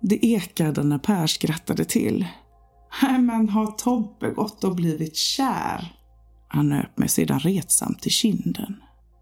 Det 0.00 0.26
ekade 0.26 0.82
när 0.82 0.98
Per 0.98 1.26
skrattade 1.26 1.84
till. 1.84 2.26
Nej, 3.02 3.18
men 3.18 3.48
har 3.48 3.66
Tobbe 3.66 4.30
gått 4.30 4.64
och 4.64 4.74
blivit 4.74 5.16
kär? 5.16 5.96
Han 6.48 6.68
nöp 6.68 6.98
mig 6.98 7.08
sedan 7.08 7.40
retsamt 7.40 8.06
i 8.06 8.10
kinden. 8.10 8.76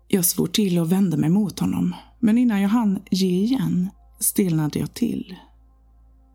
Jag 0.09 0.25
svor 0.25 0.47
till 0.47 0.79
och 0.79 0.93
vände 0.93 1.17
mig 1.17 1.31
mot 1.31 1.59
honom, 1.61 1.95
men 2.21 2.39
innan 2.39 2.63
jag 2.63 2.69
hann 2.69 3.03
ge 3.11 3.29
igen 3.29 3.91
stelnade 4.21 4.79
jag 4.79 4.95
till. 4.95 5.37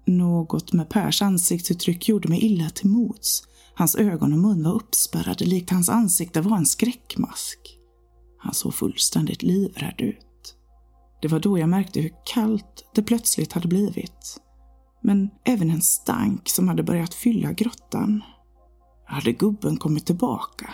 Något 0.06 0.74
med 0.74 0.90
Pers 0.90 1.22
ansiktsuttryck 1.22 2.10
gjorde 2.10 2.30
mig 2.30 2.46
illa 2.46 2.70
till 2.70 2.90
mods. 2.90 3.44
Hans 3.76 3.96
ögon 3.96 4.34
och 4.34 4.40
mun 4.40 4.64
var 4.64 4.74
uppspärrade 4.74 5.46
likt 5.46 5.70
hans 5.70 5.90
ansikte 5.90 6.42
var 6.42 6.58
en 6.58 6.66
skräckmask. 6.66 7.60
Han 8.40 8.54
såg 8.54 8.74
fullständigt 8.74 9.44
livrädd 9.44 10.02
ut. 10.02 10.56
Det 11.22 11.28
var 11.28 11.40
då 11.40 11.60
jag 11.60 11.70
märkte 11.70 12.02
hur 12.02 12.14
kallt 12.26 12.86
det 12.96 13.04
plötsligt 13.04 13.54
hade 13.54 13.68
blivit 13.68 14.42
men 15.08 15.30
även 15.44 15.70
en 15.70 15.82
stank 15.82 16.50
som 16.50 16.68
hade 16.68 16.84
börjat 16.84 17.14
fylla 17.14 17.52
grottan. 17.52 18.22
Hade 19.06 19.32
gubben 19.32 19.78
kommit 19.78 20.06
tillbaka? 20.06 20.70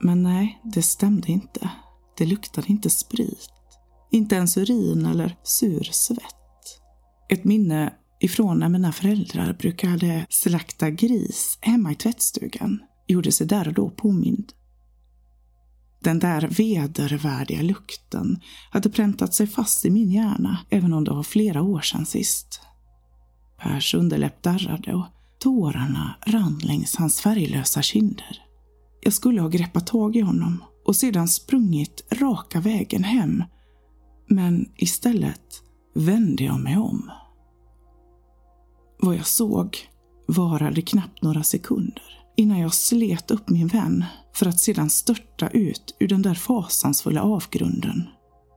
Men 0.00 0.22
nej, 0.22 0.60
det 0.64 0.82
stämde 0.82 1.32
inte. 1.32 1.70
Det 2.18 2.26
luktade 2.26 2.66
inte 2.68 2.90
sprit. 2.90 3.50
Inte 4.10 4.34
ens 4.34 4.56
urin 4.56 5.06
eller 5.06 5.36
sur 5.42 5.82
svett. 5.82 6.80
Ett 7.28 7.44
minne 7.44 7.94
ifrån 8.20 8.58
när 8.58 8.68
mina 8.68 8.92
föräldrar 8.92 9.52
brukade 9.52 10.26
slakta 10.28 10.90
gris 10.90 11.58
hemma 11.60 11.92
i 11.92 11.94
tvättstugan 11.94 12.82
gjorde 13.06 13.32
sig 13.32 13.46
där 13.46 13.68
och 13.68 13.74
då 13.74 13.90
påmind. 13.90 14.52
Den 16.00 16.18
där 16.18 16.48
vedervärdiga 16.48 17.62
lukten 17.62 18.40
hade 18.70 18.90
präntat 18.90 19.34
sig 19.34 19.46
fast 19.46 19.84
i 19.84 19.90
min 19.90 20.10
hjärna 20.10 20.58
även 20.70 20.92
om 20.92 21.04
det 21.04 21.10
var 21.10 21.22
flera 21.22 21.62
år 21.62 21.80
sedan 21.80 22.06
sist. 22.06 22.60
Pers 23.62 23.94
underläpp 23.94 24.42
darrade 24.42 24.94
och 24.94 25.06
tårarna 25.38 26.14
rann 26.26 26.60
längs 26.62 26.96
hans 26.96 27.20
färglösa 27.20 27.82
kinder. 27.82 28.42
Jag 29.00 29.12
skulle 29.12 29.40
ha 29.40 29.48
greppat 29.48 29.86
tag 29.86 30.16
i 30.16 30.20
honom 30.20 30.64
och 30.86 30.96
sedan 30.96 31.28
sprungit 31.28 32.04
raka 32.12 32.60
vägen 32.60 33.04
hem. 33.04 33.44
Men 34.28 34.68
istället 34.76 35.62
vände 35.94 36.44
jag 36.44 36.60
mig 36.60 36.76
om. 36.76 37.10
Vad 38.98 39.16
jag 39.16 39.26
såg 39.26 39.78
varade 40.28 40.82
knappt 40.82 41.22
några 41.22 41.42
sekunder 41.42 42.20
innan 42.36 42.58
jag 42.58 42.74
slet 42.74 43.30
upp 43.30 43.48
min 43.48 43.66
vän 43.66 44.04
för 44.34 44.46
att 44.46 44.60
sedan 44.60 44.90
störta 44.90 45.48
ut 45.48 45.96
ur 46.00 46.08
den 46.08 46.22
där 46.22 46.34
fasansfulla 46.34 47.22
avgrunden. 47.22 48.08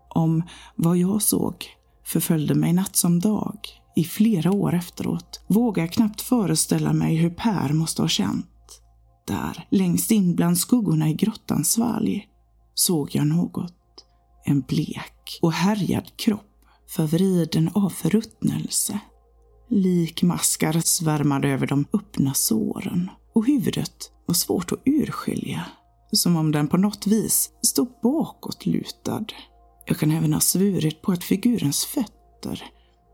Om 0.09 0.43
vad 0.75 0.97
jag 0.97 1.21
såg 1.21 1.65
förföljde 2.05 2.55
mig 2.55 2.73
natt 2.73 2.95
som 2.95 3.19
dag 3.19 3.82
i 3.95 4.03
flera 4.03 4.51
år 4.51 4.73
efteråt 4.73 5.41
vågar 5.47 5.83
jag 5.83 5.91
knappt 5.91 6.21
föreställa 6.21 6.93
mig 6.93 7.15
hur 7.15 7.29
Per 7.29 7.73
måste 7.73 8.01
ha 8.01 8.09
känt. 8.09 8.45
Där, 9.27 9.67
längst 9.71 10.11
in 10.11 10.35
bland 10.35 10.57
skuggorna 10.57 11.09
i 11.09 11.13
grottans 11.13 11.71
svalg, 11.71 12.27
såg 12.73 13.09
jag 13.15 13.27
något. 13.27 14.05
En 14.45 14.61
blek 14.61 15.39
och 15.41 15.53
härjad 15.53 16.17
kropp, 16.17 16.65
förvriden 16.89 17.69
av 17.73 17.89
förruttnelse. 17.89 18.99
Likmaskar 19.69 20.79
svärmade 20.79 21.47
över 21.47 21.67
de 21.67 21.85
öppna 21.93 22.33
såren 22.33 23.09
och 23.35 23.45
huvudet 23.45 24.11
var 24.25 24.35
svårt 24.35 24.71
att 24.71 24.81
urskilja. 24.85 25.65
Som 26.11 26.35
om 26.35 26.51
den 26.51 26.67
på 26.67 26.77
något 26.77 27.07
vis 27.07 27.49
stod 27.61 27.87
bakåtlutad. 28.03 29.25
Jag 29.85 29.97
kan 29.97 30.11
även 30.11 30.33
ha 30.33 30.39
svurit 30.39 31.01
på 31.01 31.11
att 31.11 31.23
figurens 31.23 31.85
fötter 31.85 32.63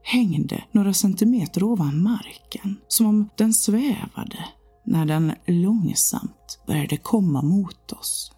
hängde 0.04 0.64
några 0.72 0.93
centimeter 0.93 1.64
ovan 1.64 2.04
marken, 2.04 2.78
som 2.88 3.06
om 3.06 3.30
den 3.38 3.54
svävade 3.54 4.45
när 4.86 5.06
den 5.06 5.34
långsamt 5.45 6.60
började 6.68 6.97
komma 6.97 7.41
mot 7.41 7.91
oss. 7.91 8.32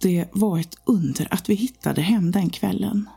Det 0.00 0.28
var 0.32 0.58
ett 0.58 0.74
under 0.84 1.34
att 1.34 1.48
vi 1.48 1.54
hittade 1.54 2.00
hem 2.00 2.30
den 2.30 2.50
kvällen. 2.50 3.08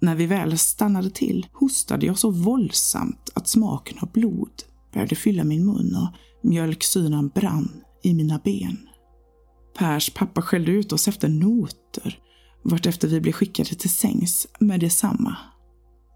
När 0.00 0.14
vi 0.14 0.26
väl 0.26 0.58
stannade 0.58 1.10
till 1.10 1.46
hostade 1.52 2.06
jag 2.06 2.18
så 2.18 2.30
våldsamt 2.30 3.30
att 3.34 3.48
smaken 3.48 3.98
av 3.98 4.12
blod 4.12 4.62
började 4.92 5.14
fylla 5.14 5.44
min 5.44 5.66
mun 5.66 5.96
och 5.96 6.08
mjölksyran 6.48 7.28
brann 7.28 7.80
i 8.02 8.14
mina 8.14 8.40
ben. 8.44 8.88
Pers 9.78 10.10
pappa 10.14 10.42
skällde 10.42 10.72
ut 10.72 10.92
oss 10.92 11.08
efter 11.08 11.28
noter 11.28 12.18
vartefter 12.64 13.08
vi 13.08 13.20
blev 13.20 13.32
skickade 13.32 13.68
till 13.68 13.90
sängs 13.90 14.46
med 14.60 14.80
detsamma. 14.80 15.36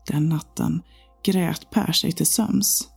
Den 0.06 0.28
natten 0.28 0.82
grät 1.24 1.70
Per 1.70 1.92
sig 1.92 2.12
till 2.12 2.26
söms. 2.26 2.88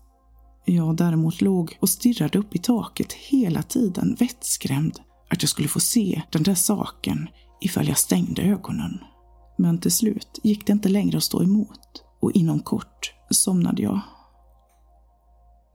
Jag 0.65 0.95
däremot 0.95 1.41
låg 1.41 1.77
och 1.79 1.89
stirrade 1.89 2.39
upp 2.39 2.55
i 2.55 2.59
taket 2.59 3.13
hela 3.13 3.63
tiden, 3.63 4.15
vettskrämd 4.19 4.99
att 5.29 5.43
jag 5.43 5.49
skulle 5.49 5.67
få 5.67 5.79
se 5.79 6.21
den 6.31 6.43
där 6.43 6.55
saken 6.55 7.29
ifall 7.61 7.87
jag 7.87 7.97
stängde 7.97 8.41
ögonen. 8.41 8.99
Men 9.57 9.77
till 9.77 9.91
slut 9.91 10.39
gick 10.43 10.67
det 10.67 10.73
inte 10.73 10.89
längre 10.89 11.17
att 11.17 11.23
stå 11.23 11.43
emot 11.43 12.03
och 12.21 12.31
inom 12.31 12.59
kort 12.59 13.13
somnade 13.29 13.81
jag. 13.81 13.99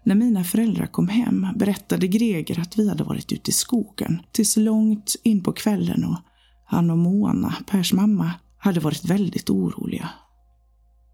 När 0.05 0.15
mina 0.15 0.45
föräldrar 0.45 0.87
kom 0.87 1.09
hem 1.09 1.47
berättade 1.57 2.07
Greger 2.07 2.61
att 2.61 2.79
vi 2.79 2.89
hade 2.89 3.05
varit 3.05 3.33
ute 3.33 3.51
i 3.51 3.55
skogen 3.55 4.23
tills 4.33 4.57
långt 4.57 5.17
in 5.23 5.43
på 5.43 5.53
kvällen 5.53 6.05
och 6.05 6.17
han 6.65 6.91
och 6.91 6.99
Mona, 6.99 7.55
Pers 7.67 7.93
mamma, 7.93 8.31
hade 8.59 8.81
varit 8.81 9.05
väldigt 9.05 9.51
oroliga. 9.51 10.11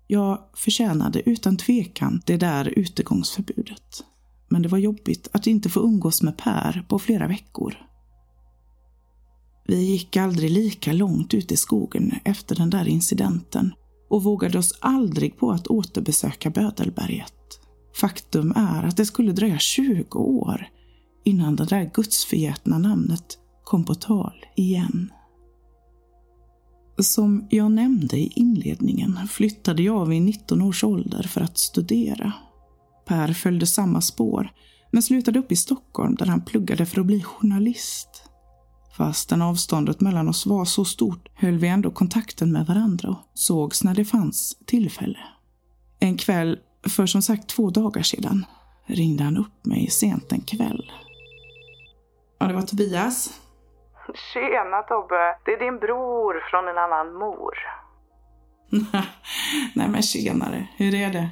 Jag 0.07 0.39
förtjänade 0.55 1.31
utan 1.31 1.57
tvekan 1.57 2.23
det 2.27 2.37
där 2.37 2.79
utegångsförbudet. 2.79 4.05
Men 4.49 4.63
det 4.63 4.69
var 4.69 4.79
jobbigt 4.79 5.29
att 5.33 5.47
inte 5.47 5.69
få 5.69 5.81
umgås 5.81 6.23
med 6.23 6.39
Per 6.39 6.87
på 6.89 6.99
flera 6.99 7.27
veckor. 7.27 7.75
Vi 9.67 9.85
gick 9.85 10.17
aldrig 10.17 10.51
lika 10.51 10.93
långt 10.93 11.35
ut 11.35 11.53
i 11.53 11.57
skogen 11.57 12.13
efter 12.25 12.57
den 12.57 12.71
där 12.71 12.89
incidenten 12.89 13.73
och 14.11 14.23
vågade 14.23 14.59
oss 14.59 14.79
aldrig 14.81 15.39
på 15.39 15.51
att 15.51 15.67
återbesöka 15.67 16.51
Bödelberget. 16.51 17.33
Faktum 18.01 18.53
är 18.57 18.83
att 18.83 18.97
det 18.97 19.07
skulle 19.07 19.33
dröja 19.33 19.59
20 19.59 20.19
år 20.19 20.69
innan 21.25 21.57
det 21.57 21.65
där 21.65 21.91
gudsförgätna 21.95 22.79
namnet 22.79 23.39
kom 23.65 23.85
på 23.85 23.95
tal 23.95 24.45
igen. 24.57 25.13
Som 26.99 27.47
jag 27.51 27.73
nämnde 27.73 28.17
i 28.17 28.33
inledningen 28.35 29.19
flyttade 29.29 29.83
jag 29.83 30.07
vid 30.07 30.23
19 30.23 30.63
års 30.63 30.85
ålder 30.85 31.23
för 31.23 31.41
att 31.41 31.59
studera. 31.59 32.33
Per 33.05 33.33
följde 33.33 33.67
samma 33.67 34.01
spår, 34.01 34.53
men 34.91 35.03
slutade 35.03 35.39
upp 35.39 35.53
i 35.53 35.57
Stockholm 35.57 36.15
där 36.15 36.27
han 36.27 36.45
pluggade 36.45 36.87
för 36.87 37.01
att 37.01 37.07
bli 37.07 37.23
journalist. 37.23 38.23
Fastän 38.97 39.43
avståndet 39.43 40.01
mellan 40.01 40.29
oss 40.29 40.47
var 40.47 40.65
så 40.65 40.85
stort 40.85 41.29
höll 41.35 41.59
vi 41.59 41.69
ändå 41.69 41.91
kontakten 41.91 42.53
med 42.53 42.67
varandra 42.67 43.09
och 43.09 43.19
sågs 43.35 43.85
när 43.85 43.95
det 43.95 44.05
fanns 44.05 44.59
tillfälle. 44.67 45.19
En 45.99 46.17
kväll, 46.17 46.59
för 46.83 47.07
som 47.07 47.23
sagt 47.23 47.49
två 47.49 47.71
dagar 47.71 48.03
sedan, 48.03 48.47
ringde 48.87 49.25
han 49.25 49.37
upp 49.37 49.67
mig 49.67 49.91
sent 49.91 50.33
en 50.33 50.41
kväll. 50.41 50.91
Ja, 52.39 52.47
det 52.47 52.55
var 52.55 52.63
Tobias. 52.63 53.41
Tjena 54.15 54.83
Tobbe, 54.83 55.39
det 55.45 55.53
är 55.53 55.59
din 55.59 55.79
bror 55.79 56.45
från 56.51 56.69
en 56.69 56.79
annan 56.79 57.15
mor. 57.15 57.55
Nej 59.75 59.89
men 59.89 60.03
tjenare, 60.03 60.69
hur 60.77 60.95
är 60.95 61.13
det? 61.13 61.29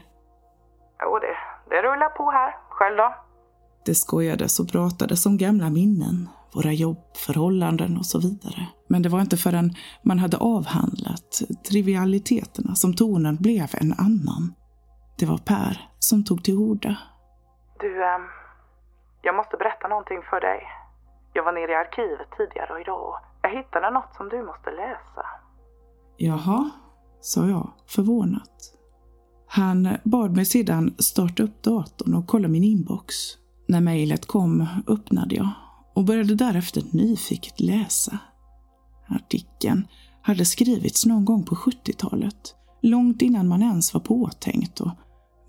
Jo, 1.03 1.18
det, 1.18 1.37
det 1.70 1.83
rullar 1.83 2.09
på 2.09 2.31
här. 2.31 2.57
Själv 2.68 2.97
då? 2.97 3.14
Det 3.87 3.95
skojades 3.95 4.61
och 4.61 4.72
pratades 4.72 5.27
om 5.27 5.39
gamla 5.39 5.70
minnen, 5.70 6.29
våra 6.55 6.72
jobb, 6.72 7.16
förhållanden 7.27 7.97
och 7.99 8.07
så 8.07 8.18
vidare. 8.20 8.66
Men 8.89 9.03
det 9.03 9.09
var 9.09 9.20
inte 9.20 9.37
förrän 9.37 9.70
man 10.03 10.18
hade 10.18 10.37
avhandlat 10.37 11.43
trivialiteterna 11.70 12.75
som 12.75 12.95
tonen 12.95 13.37
blev 13.37 13.68
en 13.81 13.93
annan. 13.93 14.55
Det 15.18 15.27
var 15.27 15.39
Per 15.39 15.89
som 15.99 16.25
tog 16.25 16.45
till 16.45 16.55
orda. 16.55 16.97
Du, 17.81 18.03
eh, 18.05 18.18
jag 19.22 19.35
måste 19.35 19.57
berätta 19.57 19.89
någonting 19.89 20.22
för 20.31 20.41
dig. 20.41 20.62
Jag 21.37 21.45
var 21.45 21.53
nere 21.53 21.72
i 21.72 21.74
arkivet 21.74 22.28
tidigare 22.37 22.80
idag 22.80 23.09
och 23.09 23.16
jag 23.43 23.51
hittade 23.51 23.91
något 23.91 24.14
som 24.16 24.28
du 24.28 24.43
måste 24.43 24.70
läsa. 24.70 25.26
Jaha, 26.16 26.70
sa 27.20 27.47
jag 27.47 27.72
förvånat. 27.87 28.74
Han 29.47 29.89
bad 30.05 30.37
mig 30.37 30.45
sedan 30.45 30.95
starta 30.99 31.43
upp 31.43 31.62
datorn 31.62 32.14
och 32.14 32.26
kolla 32.26 32.49
min 32.49 32.64
inbox. 32.64 33.14
När 33.68 33.80
mejlet 33.80 34.26
kom 34.26 34.66
öppnade 34.87 35.35
jag 35.35 35.51
och 35.95 36.05
började 36.05 36.35
därefter 36.35 36.82
nyfiket 36.93 37.61
läsa. 37.61 38.18
Artikeln 39.09 39.87
hade 40.22 40.45
skrivits 40.45 41.07
någon 41.07 41.24
gång 41.24 41.45
på 41.45 41.55
70-talet, 41.55 42.55
långt 42.82 43.22
innan 43.22 43.49
man 43.49 43.62
ens 43.62 43.95
var 43.95 44.01
påtänkt 44.01 44.80
och 44.80 44.91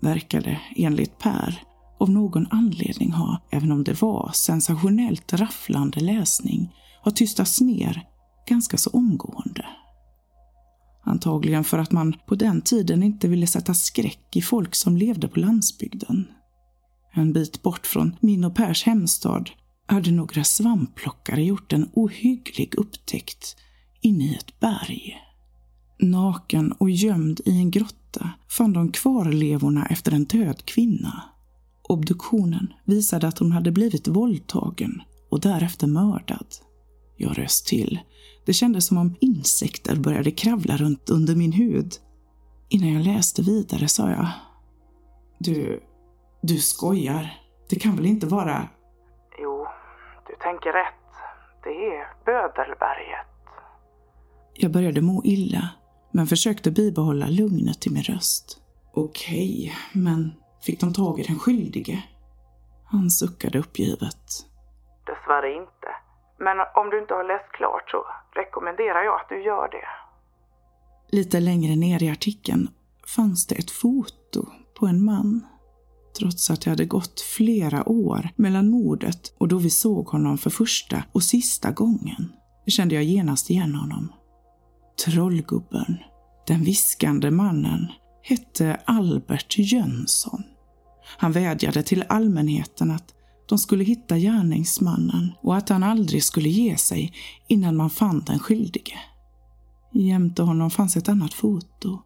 verkade, 0.00 0.60
enligt 0.76 1.18
Per, 1.18 1.62
av 1.98 2.10
någon 2.10 2.46
anledning 2.50 3.12
ha, 3.12 3.42
även 3.50 3.72
om 3.72 3.84
det 3.84 4.02
var 4.02 4.30
sensationellt 4.34 5.32
rafflande 5.32 6.00
läsning, 6.00 6.72
har 7.02 7.10
tystats 7.10 7.60
ner 7.60 8.02
ganska 8.48 8.76
så 8.76 8.90
omgående. 8.90 9.66
Antagligen 11.04 11.64
för 11.64 11.78
att 11.78 11.92
man 11.92 12.16
på 12.26 12.34
den 12.34 12.60
tiden 12.60 13.02
inte 13.02 13.28
ville 13.28 13.46
sätta 13.46 13.74
skräck 13.74 14.36
i 14.36 14.42
folk 14.42 14.74
som 14.74 14.96
levde 14.96 15.28
på 15.28 15.40
landsbygden. 15.40 16.28
En 17.12 17.32
bit 17.32 17.62
bort 17.62 17.86
från 17.86 18.16
min 18.20 18.44
och 18.44 18.56
Pers 18.56 18.84
hemstad 18.84 19.50
hade 19.86 20.10
några 20.10 20.44
svampplockare 20.44 21.44
gjort 21.44 21.72
en 21.72 21.90
ohygglig 21.92 22.74
upptäckt 22.74 23.56
inne 24.00 24.24
i 24.24 24.34
ett 24.34 24.60
berg. 24.60 25.16
Naken 25.98 26.72
och 26.72 26.90
gömd 26.90 27.40
i 27.44 27.58
en 27.58 27.70
grotta 27.70 28.30
fann 28.48 28.72
de 28.72 28.92
kvarlevorna 28.92 29.86
efter 29.86 30.12
en 30.12 30.24
död 30.24 30.64
kvinna. 30.64 31.22
Obduktionen 31.88 32.72
visade 32.84 33.28
att 33.28 33.38
hon 33.38 33.52
hade 33.52 33.70
blivit 33.70 34.08
våldtagen 34.08 35.02
och 35.30 35.40
därefter 35.40 35.86
mördad. 35.86 36.46
Jag 37.16 37.38
röst 37.38 37.66
till. 37.66 38.00
Det 38.46 38.52
kändes 38.52 38.86
som 38.86 38.98
om 38.98 39.16
insekter 39.20 39.96
började 39.96 40.30
kravla 40.30 40.76
runt 40.76 41.10
under 41.10 41.34
min 41.34 41.52
hud. 41.52 41.94
Innan 42.68 42.92
jag 42.92 43.04
läste 43.04 43.42
vidare 43.42 43.88
sa 43.88 44.10
jag. 44.10 44.28
Du, 45.38 45.82
du 46.42 46.58
skojar. 46.58 47.42
Det 47.68 47.76
kan 47.76 47.96
väl 47.96 48.06
inte 48.06 48.26
vara... 48.26 48.68
Jo, 49.38 49.66
du 50.28 50.36
tänker 50.42 50.72
rätt. 50.72 50.94
Det 51.64 51.70
är 51.70 52.24
Bödelberget. 52.24 53.26
Jag 54.54 54.72
började 54.72 55.00
må 55.00 55.22
illa, 55.24 55.68
men 56.10 56.26
försökte 56.26 56.70
bibehålla 56.70 57.26
lugnet 57.26 57.86
i 57.86 57.90
min 57.90 58.02
röst. 58.02 58.60
Okej, 58.94 59.72
men 59.92 60.32
fick 60.66 60.80
de 60.80 60.92
tag 60.92 61.20
i 61.20 61.22
den 61.22 61.38
skyldige? 61.38 62.04
Han 62.84 63.10
suckade 63.10 63.58
uppgivet. 63.58 64.22
Dessvärre 65.06 65.52
inte. 65.52 65.90
Men 66.38 66.56
om 66.74 66.90
du 66.90 67.00
inte 67.00 67.14
har 67.14 67.24
läst 67.24 67.52
klart 67.52 67.90
så 67.90 68.06
rekommenderar 68.40 69.02
jag 69.02 69.20
att 69.20 69.28
du 69.28 69.44
gör 69.44 69.68
det. 69.68 69.86
Lite 71.16 71.40
längre 71.40 71.76
ner 71.76 72.02
i 72.02 72.10
artikeln 72.10 72.68
fanns 73.16 73.46
det 73.46 73.54
ett 73.54 73.70
foto 73.70 74.46
på 74.78 74.86
en 74.86 75.04
man. 75.04 75.46
Trots 76.18 76.50
att 76.50 76.62
det 76.62 76.70
hade 76.70 76.84
gått 76.84 77.20
flera 77.20 77.88
år 77.88 78.28
mellan 78.36 78.70
mordet 78.70 79.34
och 79.38 79.48
då 79.48 79.58
vi 79.58 79.70
såg 79.70 80.06
honom 80.06 80.38
för 80.38 80.50
första 80.50 81.04
och 81.12 81.22
sista 81.22 81.70
gången 81.70 82.32
kände 82.66 82.94
jag 82.94 83.04
genast 83.04 83.50
igen 83.50 83.74
honom. 83.74 84.12
Trollgubben, 85.04 85.98
den 86.46 86.64
viskande 86.64 87.30
mannen, 87.30 87.92
hette 88.22 88.80
Albert 88.84 89.58
Jönsson. 89.58 90.42
Han 91.18 91.32
vädjade 91.32 91.82
till 91.82 92.04
allmänheten 92.08 92.90
att 92.90 93.14
de 93.48 93.58
skulle 93.58 93.84
hitta 93.84 94.18
gärningsmannen 94.18 95.32
och 95.42 95.56
att 95.56 95.68
han 95.68 95.82
aldrig 95.82 96.24
skulle 96.24 96.48
ge 96.48 96.76
sig 96.76 97.12
innan 97.48 97.76
man 97.76 97.90
fann 97.90 98.24
den 98.26 98.38
skyldige. 98.38 98.98
Jämte 99.92 100.42
honom 100.42 100.70
fanns 100.70 100.96
ett 100.96 101.08
annat 101.08 101.34
foto. 101.34 102.02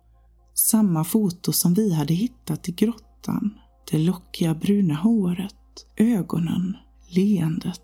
Samma 0.54 1.04
foto 1.04 1.52
som 1.52 1.74
vi 1.74 1.94
hade 1.94 2.14
hittat 2.14 2.68
i 2.68 2.72
grottan. 2.72 3.58
Det 3.90 3.98
lockiga 3.98 4.54
bruna 4.54 4.94
håret, 4.94 5.86
ögonen, 5.96 6.76
leendet. 7.08 7.80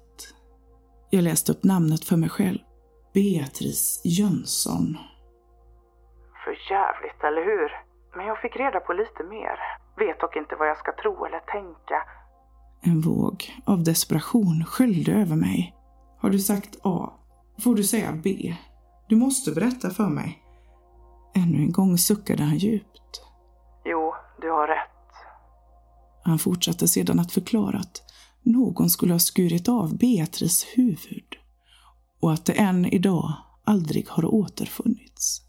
Jag 1.11 1.25
läste 1.25 1.53
upp 1.53 1.65
namnet 1.65 2.05
för 2.05 2.17
mig 2.17 2.29
själv. 2.29 2.59
Beatrice 3.15 4.01
Jönsson. 4.05 4.99
För 6.45 6.73
jävligt, 6.73 7.25
eller 7.25 7.45
hur? 7.45 7.86
Men 8.17 8.27
jag 8.27 8.41
fick 8.41 8.57
reda 8.57 8.81
på 8.81 8.93
lite 8.93 9.23
mer. 9.23 9.57
Vet 9.97 10.21
dock 10.21 10.37
inte 10.37 10.57
vad 10.57 10.69
jag 10.69 10.79
ska 10.79 10.93
tro 10.93 11.25
eller 11.27 11.41
tänka. 11.41 12.03
En 12.83 13.01
våg 13.01 13.45
av 13.65 13.85
desperation 13.85 14.65
sköljde 14.65 15.13
över 15.13 15.37
mig. 15.37 15.75
Har 16.19 16.31
du 16.31 16.39
sagt 16.39 16.77
A 16.83 17.13
får 17.59 17.75
du 17.75 17.85
säga 17.85 18.13
B. 18.13 18.55
Du 19.09 19.17
måste 19.17 19.53
berätta 19.53 19.91
för 19.91 20.09
mig. 20.09 20.43
Ännu 21.35 21.59
en 21.59 21.73
gång 21.73 21.99
suckade 21.99 22.43
han 22.43 22.57
djupt. 22.57 23.23
Jo, 23.85 24.15
du 24.41 24.51
har 24.51 24.69
rätt. 24.69 25.13
Han 26.23 26.39
fortsatte 26.39 26.89
sedan 26.89 27.21
att 27.21 27.33
förklara 27.33 27.79
att 27.79 28.03
någon 28.43 28.91
skulle 28.91 29.13
ha 29.15 29.19
skurit 29.19 29.69
av 29.69 29.99
Beatrice 29.99 30.67
huvud 30.77 31.37
och 32.21 32.33
att 32.33 32.45
det 32.45 32.53
än 32.53 32.87
idag 32.87 33.33
aldrig 33.65 34.09
har 34.09 34.35
återfunnits. 34.35 35.43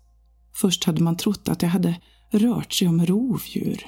Först 0.61 0.83
hade 0.83 1.03
man 1.03 1.17
trott 1.17 1.49
att 1.49 1.59
det 1.59 1.67
hade 1.67 2.01
rört 2.31 2.73
sig 2.73 2.87
om 2.87 3.05
rovdjur. 3.05 3.87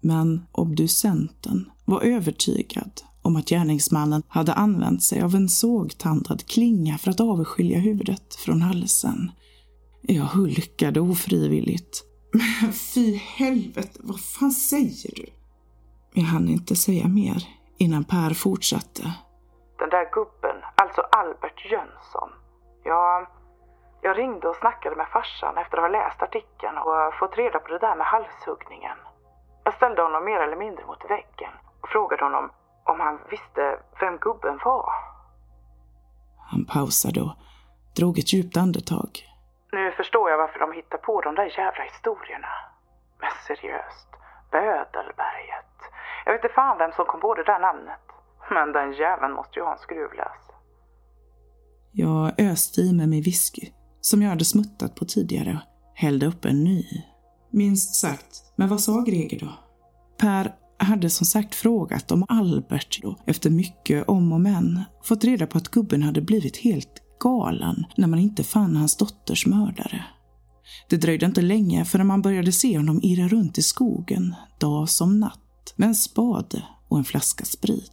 Men 0.00 0.46
obducenten 0.52 1.70
var 1.84 2.00
övertygad 2.02 3.02
om 3.22 3.36
att 3.36 3.48
gärningsmannen 3.48 4.22
hade 4.28 4.52
använt 4.52 5.02
sig 5.02 5.22
av 5.22 5.34
en 5.34 5.48
sågtandad 5.48 6.46
klinga 6.46 6.98
för 6.98 7.10
att 7.10 7.20
avskilja 7.20 7.78
huvudet 7.78 8.34
från 8.34 8.62
halsen. 8.62 9.30
Jag 10.02 10.24
hulkade 10.24 11.00
ofrivilligt. 11.00 12.04
Men 12.32 12.72
fy 12.72 13.14
helvete, 13.14 14.00
vad 14.02 14.20
fan 14.20 14.52
säger 14.52 15.14
du? 15.16 15.26
Jag 16.14 16.24
hann 16.24 16.48
inte 16.48 16.76
säga 16.76 17.08
mer 17.08 17.48
innan 17.78 18.04
Per 18.04 18.34
fortsatte. 18.34 19.02
Den 19.78 19.90
där 19.90 20.10
gubben, 20.12 20.56
alltså 20.76 21.00
Albert 21.00 21.64
Jönsson. 21.70 22.30
ja 22.84 23.26
jag 24.06 24.18
ringde 24.18 24.48
och 24.48 24.56
snackade 24.56 24.96
med 24.96 25.08
farsan 25.08 25.58
efter 25.58 25.76
att 25.76 25.84
ha 25.84 25.88
läst 25.88 26.22
artikeln 26.22 26.78
och 26.78 27.14
fått 27.20 27.36
reda 27.36 27.58
på 27.58 27.68
det 27.68 27.78
där 27.78 27.96
med 27.96 28.06
halshuggningen. 28.06 28.98
Jag 29.64 29.74
ställde 29.74 30.02
honom 30.02 30.24
mer 30.24 30.40
eller 30.40 30.56
mindre 30.56 30.84
mot 30.86 31.10
väggen 31.10 31.52
och 31.80 31.88
frågade 31.88 32.24
honom 32.24 32.50
om 32.84 33.00
han 33.00 33.18
visste 33.30 33.78
vem 34.00 34.16
gubben 34.18 34.58
var. 34.64 34.92
Han 36.50 36.64
pausade 36.64 37.20
och 37.20 37.34
drog 37.96 38.18
ett 38.18 38.32
djupt 38.32 38.56
andetag. 38.56 39.10
Nu 39.72 39.92
förstår 39.92 40.30
jag 40.30 40.38
varför 40.38 40.58
de 40.58 40.72
hittar 40.72 40.98
på 40.98 41.20
de 41.20 41.34
där 41.34 41.58
jävla 41.58 41.84
historierna. 41.84 42.52
Men 43.20 43.34
seriöst, 43.46 44.08
Bödelberget. 44.50 45.74
Jag 46.24 46.32
vet 46.32 46.44
inte 46.44 46.54
fan 46.54 46.78
vem 46.78 46.92
som 46.92 47.06
kom 47.06 47.20
på 47.20 47.34
det 47.34 47.44
där 47.44 47.58
namnet. 47.58 48.04
Men 48.50 48.72
den 48.72 48.92
jäveln 48.92 49.32
måste 49.32 49.58
ju 49.58 49.64
ha 49.64 49.72
en 49.72 49.78
skruvlös. 49.78 50.42
Jag 51.92 52.40
öste 52.40 52.80
i 52.80 52.92
mig 52.92 53.06
min 53.06 53.22
whisky, 53.22 53.66
som 54.04 54.22
jag 54.22 54.28
hade 54.28 54.44
smuttat 54.44 54.94
på 54.94 55.04
tidigare, 55.04 55.60
hällde 55.94 56.26
upp 56.26 56.44
en 56.44 56.64
ny. 56.64 56.84
Minst 57.52 57.94
sagt. 57.94 58.52
Men 58.56 58.68
vad 58.68 58.80
sa 58.80 59.00
Greger 59.00 59.40
då? 59.40 59.52
Per 60.18 60.54
hade 60.78 61.10
som 61.10 61.26
sagt 61.26 61.54
frågat 61.54 62.10
om 62.10 62.24
Albert 62.28 63.02
då, 63.02 63.18
efter 63.26 63.50
mycket 63.50 64.08
om 64.08 64.32
och 64.32 64.40
men, 64.40 64.84
fått 65.04 65.24
reda 65.24 65.46
på 65.46 65.58
att 65.58 65.68
gubben 65.68 66.02
hade 66.02 66.20
blivit 66.20 66.56
helt 66.56 67.02
galen 67.20 67.84
när 67.96 68.08
man 68.08 68.18
inte 68.18 68.44
fann 68.44 68.76
hans 68.76 68.96
dotters 68.96 69.46
mördare. 69.46 70.04
Det 70.88 70.96
dröjde 70.96 71.26
inte 71.26 71.42
länge 71.42 71.84
förrän 71.84 72.06
man 72.06 72.22
började 72.22 72.52
se 72.52 72.76
honom 72.76 73.00
irra 73.02 73.28
runt 73.28 73.58
i 73.58 73.62
skogen, 73.62 74.34
dag 74.60 74.88
som 74.88 75.20
natt, 75.20 75.74
med 75.76 75.88
en 75.88 75.94
spade 75.94 76.62
och 76.88 76.98
en 76.98 77.04
flaska 77.04 77.44
sprit. 77.44 77.92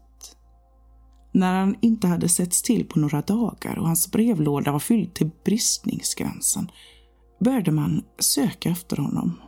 När 1.32 1.60
han 1.60 1.76
inte 1.82 2.08
hade 2.08 2.30
setts 2.30 2.62
till 2.62 2.86
på 2.86 3.00
några 3.00 3.22
dagar 3.22 3.80
och 3.80 3.88
hans 3.88 4.12
brevlåda 4.12 4.72
var 4.72 4.80
fylld 4.80 5.14
till 5.14 5.30
bristningsgränsen 5.46 6.72
började 7.40 7.72
man 7.72 8.04
söka 8.20 8.70
efter 8.70 8.98
honom. 8.98 9.42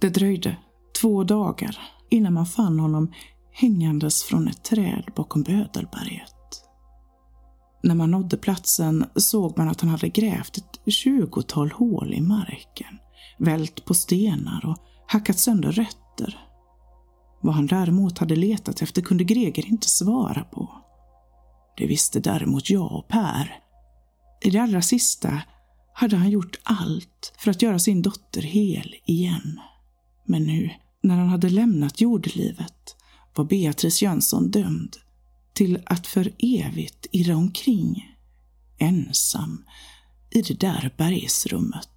Det 0.00 0.08
dröjde 0.08 0.56
två 1.00 1.24
dagar 1.24 1.78
innan 2.10 2.32
man 2.32 2.46
fann 2.46 2.80
honom 2.80 3.12
hängandes 3.52 4.22
från 4.22 4.48
ett 4.48 4.64
träd 4.64 5.04
bakom 5.16 5.42
Bödelberget. 5.42 6.34
När 7.82 7.94
man 7.94 8.10
nådde 8.10 8.36
platsen 8.36 9.04
såg 9.16 9.58
man 9.58 9.68
att 9.68 9.80
han 9.80 9.90
hade 9.90 10.08
grävt 10.08 10.58
ett 10.58 10.92
tjugotal 10.92 11.70
hål 11.70 12.14
i 12.14 12.20
marken, 12.20 12.98
vält 13.38 13.84
på 13.84 13.94
stenar 13.94 14.66
och 14.66 14.78
hackat 15.06 15.38
sönder 15.38 15.72
rötter. 15.72 16.38
Vad 17.44 17.54
han 17.54 17.66
däremot 17.66 18.18
hade 18.18 18.36
letat 18.36 18.82
efter 18.82 19.02
kunde 19.02 19.24
Greger 19.24 19.66
inte 19.66 19.88
svara 19.88 20.44
på. 20.44 20.70
Det 21.76 21.86
visste 21.86 22.20
däremot 22.20 22.70
jag 22.70 22.92
och 22.92 23.08
Per. 23.08 23.60
I 24.40 24.50
det 24.50 24.58
allra 24.58 24.82
sista 24.82 25.42
hade 25.94 26.16
han 26.16 26.30
gjort 26.30 26.58
allt 26.62 27.32
för 27.38 27.50
att 27.50 27.62
göra 27.62 27.78
sin 27.78 28.02
dotter 28.02 28.42
hel 28.42 28.94
igen. 29.06 29.60
Men 30.26 30.44
nu, 30.44 30.70
när 31.02 31.16
han 31.16 31.28
hade 31.28 31.48
lämnat 31.48 32.00
jordelivet, 32.00 32.96
var 33.34 33.44
Beatrice 33.44 34.02
Jönsson 34.02 34.50
dömd 34.50 34.96
till 35.52 35.82
att 35.86 36.06
för 36.06 36.32
evigt 36.38 37.06
irra 37.12 37.36
omkring, 37.36 38.16
ensam, 38.78 39.64
i 40.30 40.42
det 40.42 40.60
där 40.60 40.94
bergsrummet 40.96 41.88